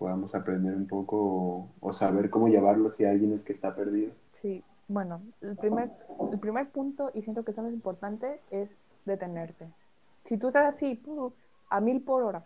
[0.00, 4.12] podamos aprender un poco o, saber cómo llevarlo si alguien es que está perdido?
[4.40, 5.90] Sí, bueno, el primer,
[6.32, 8.70] el primer punto, y siento que es lo importante, es
[9.04, 9.68] detenerte.
[10.24, 11.02] Si tú estás así,
[11.68, 12.42] a mil por hora,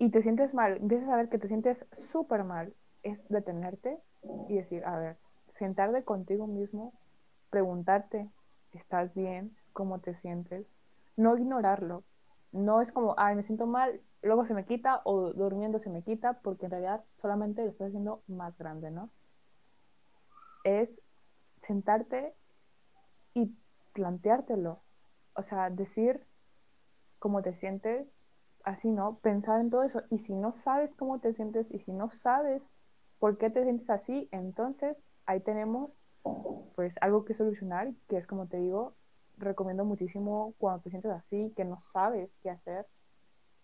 [0.00, 1.78] y te sientes mal, empiezas a ver que te sientes
[2.10, 2.74] súper mal,
[3.04, 3.98] es detenerte
[4.48, 5.16] y decir, a ver,
[5.60, 6.92] sentarte contigo mismo,
[7.50, 8.28] preguntarte,
[8.72, 9.56] ¿estás bien?
[9.72, 10.66] ¿Cómo te sientes?
[11.16, 12.02] No ignorarlo.
[12.50, 16.02] No es como, ay, me siento mal, luego se me quita o durmiendo se me
[16.02, 19.10] quita, porque en realidad solamente lo estás haciendo más grande, ¿no?
[20.64, 20.90] Es
[21.62, 22.34] sentarte
[23.34, 23.54] y
[23.92, 24.80] planteártelo.
[25.34, 26.24] O sea, decir
[27.18, 28.08] cómo te sientes,
[28.64, 30.02] así no, pensar en todo eso.
[30.10, 32.62] Y si no sabes cómo te sientes y si no sabes
[33.18, 34.28] ¿por qué te sientes así?
[34.32, 34.96] Entonces,
[35.26, 35.98] ahí tenemos
[36.74, 38.94] pues algo que solucionar, que es como te digo,
[39.36, 42.86] recomiendo muchísimo cuando te sientes así, que no sabes qué hacer,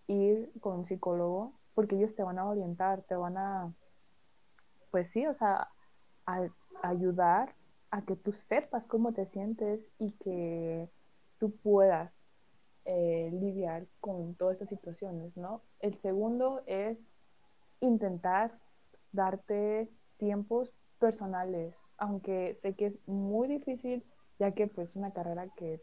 [0.06, 3.72] ir con un psicólogo, porque ellos te van a orientar, te van a,
[4.90, 5.68] pues sí, o sea,
[6.26, 6.48] a,
[6.82, 7.54] ayudar
[7.90, 10.88] a que tú sepas cómo te sientes y que
[11.38, 12.12] tú puedas
[12.84, 15.62] eh, lidiar con todas estas situaciones, ¿no?
[15.80, 16.98] El segundo es
[17.80, 18.52] intentar
[19.12, 19.88] darte
[20.18, 24.04] tiempos personales, aunque sé que es muy difícil,
[24.38, 25.80] ya que pues una carrera que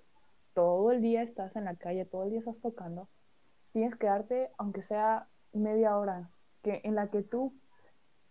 [0.54, 3.08] todo el día estás en la calle, todo el día estás tocando,
[3.74, 6.30] tienes que darte, aunque sea media hora,
[6.64, 7.54] que, en la que tú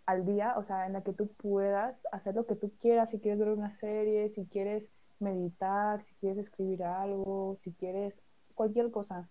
[0.07, 3.21] al día, o sea, en la que tú puedas hacer lo que tú quieras, si
[3.21, 4.85] quieres ver una serie, si quieres
[5.21, 8.15] meditar, si quieres escribir algo, si quieres
[8.55, 9.29] cualquier cosa.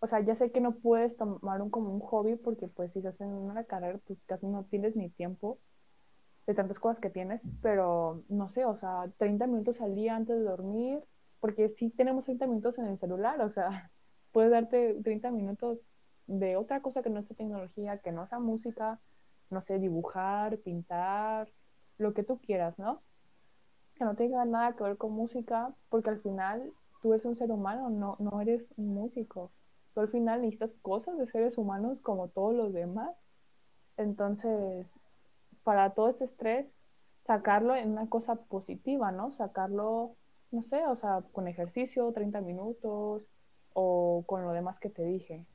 [0.00, 2.98] O sea, ya sé que no puedes tomar un como un hobby porque pues si
[2.98, 5.58] estás en una carrera pues casi no tienes ni tiempo
[6.46, 10.36] de tantas cosas que tienes, pero no sé, o sea, 30 minutos al día antes
[10.36, 11.00] de dormir,
[11.40, 13.91] porque sí tenemos 30 minutos en el celular, o sea,
[14.32, 15.78] puedes darte 30 minutos
[16.26, 19.00] de otra cosa que no sea tecnología, que no sea música,
[19.50, 21.48] no sé, dibujar, pintar,
[21.98, 23.02] lo que tú quieras, ¿no?
[23.94, 26.72] Que no tenga nada que ver con música, porque al final
[27.02, 29.50] tú eres un ser humano, no, no eres un músico.
[29.94, 33.14] Tú al final necesitas cosas de seres humanos como todos los demás.
[33.98, 34.86] Entonces,
[35.64, 36.66] para todo este estrés,
[37.26, 39.32] sacarlo en una cosa positiva, ¿no?
[39.32, 40.16] Sacarlo,
[40.50, 43.22] no sé, o sea, con ejercicio, 30 minutos
[43.74, 45.46] o con lo demás que te dije.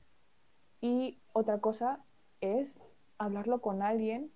[0.81, 2.03] Y otra cosa
[2.41, 2.69] es
[3.17, 4.31] hablarlo con alguien,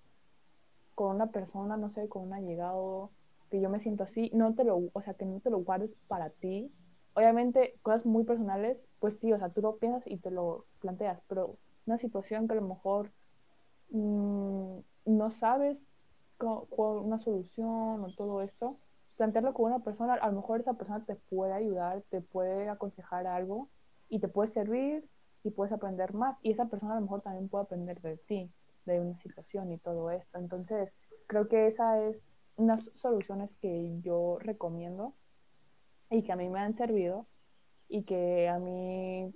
[0.94, 3.10] con una persona, no sé, con un allegado,
[3.50, 5.90] que yo me siento así, no te lo, o sea, que no te lo guardes
[6.08, 6.72] para ti.
[7.14, 11.20] Obviamente, cosas muy personales, pues sí, o sea, tú lo piensas y te lo planteas,
[11.28, 13.12] pero una situación que a lo mejor
[13.90, 15.78] mmm, no sabes
[16.38, 16.66] con,
[17.04, 18.78] una solución o todo esto,
[19.22, 23.28] plantearlo con una persona, a lo mejor esa persona te puede ayudar, te puede aconsejar
[23.28, 23.68] algo
[24.08, 25.08] y te puede servir
[25.44, 26.36] y puedes aprender más.
[26.42, 28.50] Y esa persona a lo mejor también puede aprender de ti,
[28.84, 30.38] de una situación y todo esto.
[30.38, 30.92] Entonces,
[31.28, 32.16] creo que esa es
[32.56, 35.14] unas soluciones que yo recomiendo
[36.10, 37.28] y que a mí me han servido
[37.88, 39.32] y que a mí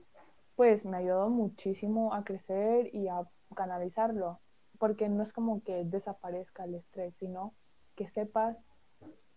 [0.57, 3.25] pues me ayudó muchísimo a crecer y a
[3.55, 4.41] canalizarlo
[4.81, 7.55] porque no es como que desaparezca el estrés, sino
[7.95, 8.57] que sepas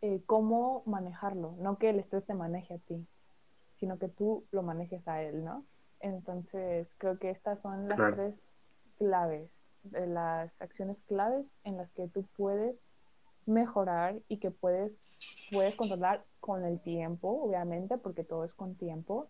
[0.02, 3.06] eh, cómo manejarlo, no que el estrés te maneje a ti,
[3.80, 5.66] sino que tú lo manejes a él, ¿no?
[6.00, 8.36] Entonces, creo que estas son las tres
[8.97, 9.50] claves,
[9.91, 12.76] las acciones claves en las que tú puedes
[13.45, 14.91] mejorar y que puedes,
[15.52, 19.28] puedes controlar con el tiempo, obviamente, porque todo es con tiempo,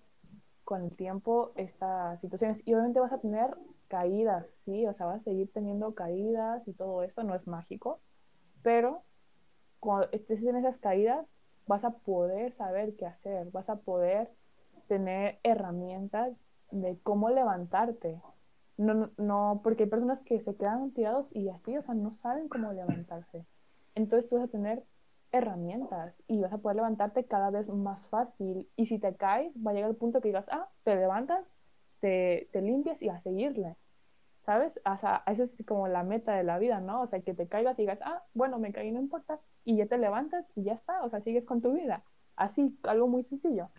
[0.63, 2.61] con el tiempo estas situaciones.
[2.65, 3.55] Y obviamente vas a tener
[3.87, 7.99] caídas, sí, o sea, vas a seguir teniendo caídas y todo esto, no es mágico,
[8.61, 9.03] pero
[9.79, 11.25] cuando estés en esas caídas
[11.67, 14.29] vas a poder saber qué hacer, vas a poder
[14.87, 16.35] tener herramientas
[16.71, 18.21] de cómo levantarte.
[18.77, 22.47] No, no, porque hay personas que se quedan tirados y así, o sea, no saben
[22.47, 23.45] cómo levantarse.
[23.95, 24.83] Entonces tú vas a tener
[25.31, 28.67] herramientas y vas a poder levantarte cada vez más fácil.
[28.75, 31.45] Y si te caes, va a llegar el punto que digas, ah, te levantas
[31.99, 33.75] te, te limpias y a seguirle,
[34.49, 34.73] ¿sabes?
[34.83, 37.03] O sea, esa es como la meta de la vida, ¿no?
[37.03, 39.85] O sea, que te caigas y digas, ah, bueno, me caí, no importa, y ya
[39.85, 42.01] te levantas y ya está, o sea, sigues con tu vida.
[42.35, 43.69] Así, algo muy sencillo.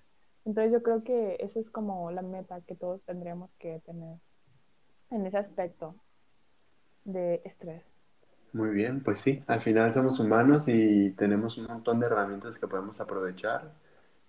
[0.45, 4.19] Entonces yo creo que eso es como la meta que todos tendríamos que tener
[5.11, 5.97] en ese aspecto
[7.05, 7.83] de estrés.
[8.53, 12.69] Muy bien, pues sí, al final somos humanos y tenemos un montón de herramientas que
[12.69, 13.73] podemos aprovechar.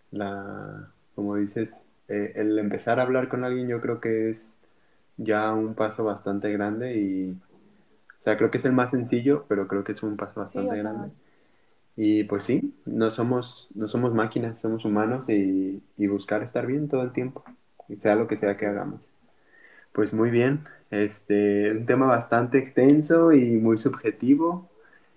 [0.10, 1.70] La, como dices,
[2.08, 4.56] eh, el empezar a hablar con alguien yo creo que es
[5.18, 9.68] ya un paso bastante grande y, o sea, creo que es el más sencillo, pero
[9.68, 11.12] creo que es un paso bastante grande.
[11.96, 16.88] Y pues sí, no somos, no somos máquinas, somos humanos y, y buscar estar bien
[16.88, 17.44] todo el tiempo,
[17.98, 19.02] sea lo que sea que hagamos.
[19.92, 24.70] Pues muy bien, este, un tema bastante extenso y muy subjetivo,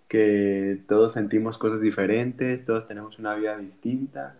[0.09, 4.35] que todos sentimos cosas diferentes, todos tenemos una vida distinta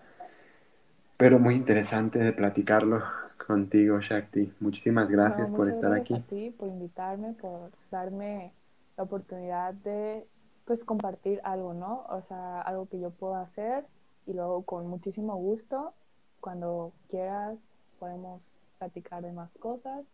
[1.17, 3.03] pero muy interesante de platicarlo
[3.47, 4.53] contigo, Shakti.
[4.61, 6.15] Muchísimas gracias por estar aquí.
[6.15, 8.53] A ti por invitarme, por darme
[8.97, 10.27] la oportunidad de
[10.65, 12.07] pues compartir algo, ¿no?
[12.09, 13.85] O sea, algo que yo puedo hacer
[14.27, 15.93] y luego con muchísimo gusto,
[16.41, 17.59] cuando quieras,
[17.99, 20.05] podemos platicar de más cosas.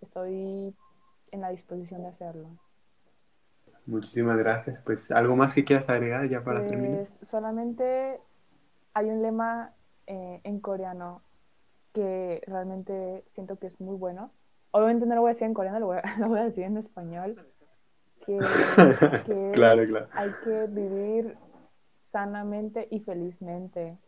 [0.00, 0.74] Estoy
[1.32, 2.48] en la disposición de hacerlo.
[3.86, 4.80] Muchísimas gracias.
[4.82, 7.08] Pues, ¿algo más que quieras agregar ya para pues, terminar?
[7.22, 8.20] Solamente
[8.94, 9.72] hay un lema
[10.06, 11.22] eh, en coreano
[11.92, 14.32] que realmente siento que es muy bueno.
[14.72, 16.64] Obviamente no lo voy a decir en coreano, lo voy a, lo voy a decir
[16.64, 17.36] en español.
[18.26, 18.38] que,
[19.26, 20.08] que Claro, claro.
[20.12, 21.36] hay que vivir
[22.12, 23.98] sanamente y felizmente.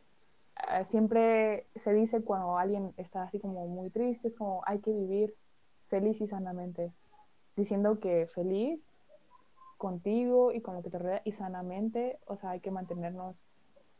[0.70, 4.93] Eh, siempre se dice cuando alguien está así como muy triste, es como hay que
[4.93, 5.35] vivir
[5.89, 6.93] feliz y sanamente,
[7.57, 8.80] diciendo que feliz
[9.78, 13.37] contigo y con lo que te rodea y sanamente, o sea, hay que mantenernos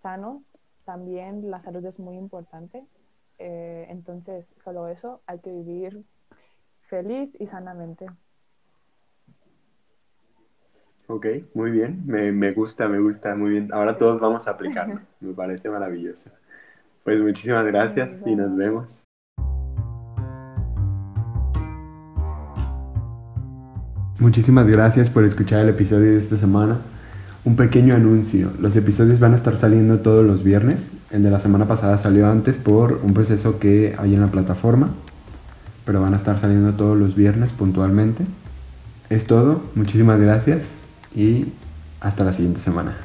[0.03, 0.43] sanos.
[0.85, 2.85] También la salud es muy importante.
[3.45, 6.05] Eh, entonces, solo eso, hay que vivir
[6.83, 8.07] feliz y sanamente.
[11.09, 12.07] Ok, muy bien.
[12.07, 13.69] Me, me gusta, me gusta, muy bien.
[13.73, 15.01] Ahora todos vamos a aplicarlo.
[15.21, 16.31] Me parece maravilloso.
[17.03, 19.03] Pues muchísimas gracias y nos vemos.
[24.21, 26.79] Muchísimas gracias por escuchar el episodio de esta semana.
[27.45, 28.53] Un pequeño anuncio.
[28.61, 30.89] Los episodios van a estar saliendo todos los viernes.
[31.13, 34.89] El de la semana pasada salió antes por un proceso que hay en la plataforma.
[35.85, 38.25] Pero van a estar saliendo todos los viernes puntualmente.
[39.11, 39.61] Es todo.
[39.75, 40.63] Muchísimas gracias
[41.15, 41.53] y
[42.01, 42.97] hasta la siguiente semana.